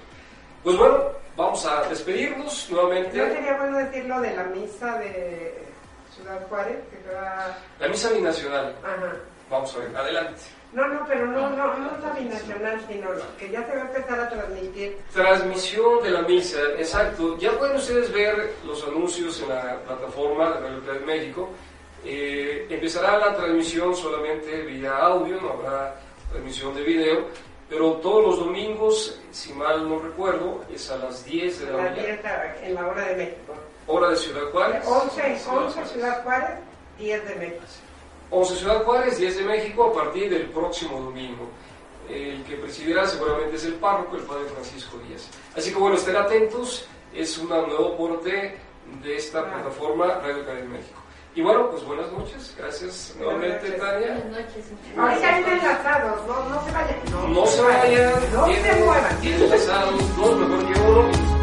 [0.64, 1.04] Pues bueno,
[1.38, 3.18] vamos a despedirnos nuevamente.
[3.18, 5.54] No sería bueno decir lo de la misa de
[6.16, 7.58] Ciudad Juárez, que va...
[7.80, 9.14] La misa binacional, Ajá.
[9.50, 10.42] Vamos a ver, adelante.
[10.74, 13.08] No, no, pero no, no, no es la binacional, sino
[13.40, 14.98] que ya se va a empezar a transmitir.
[15.14, 17.38] Transmisión de la misa, exacto.
[17.38, 21.50] Ya pueden ustedes ver los anuncios en la plataforma de Radio Claret México.
[22.04, 25.96] Eh, empezará la transmisión solamente vía audio, no habrá
[26.30, 27.26] transmisión de video,
[27.70, 32.56] pero todos los domingos, si mal no recuerdo, es a las 10 de la mañana,
[32.62, 33.54] en la hora de México.
[33.88, 34.86] hora de Ciudad Juárez.
[34.86, 35.92] 11, Ciudad 11 Juárez.
[35.92, 36.60] Ciudad Juárez,
[37.00, 37.64] 10 de México.
[38.36, 41.50] 11 Ciudad Juárez, 10 de México, a partir del próximo domingo.
[42.10, 45.30] El que presidirá seguramente es el párroco, el padre Francisco Díaz.
[45.56, 48.58] Así que bueno, estén atentos, es un nuevo aporte
[49.02, 51.00] de esta plataforma Radio Academia México.
[51.34, 53.72] Y bueno, pues buenas noches, gracias nuevamente.
[53.72, 54.22] Tania.
[54.22, 54.66] Buenas noches.
[54.98, 57.34] Ahorita vienen enlazados, no, no se vayan.
[57.34, 59.22] No se vayan, No se tienen muevan.
[59.22, 61.35] 10 enlazados, dos mejor que uno.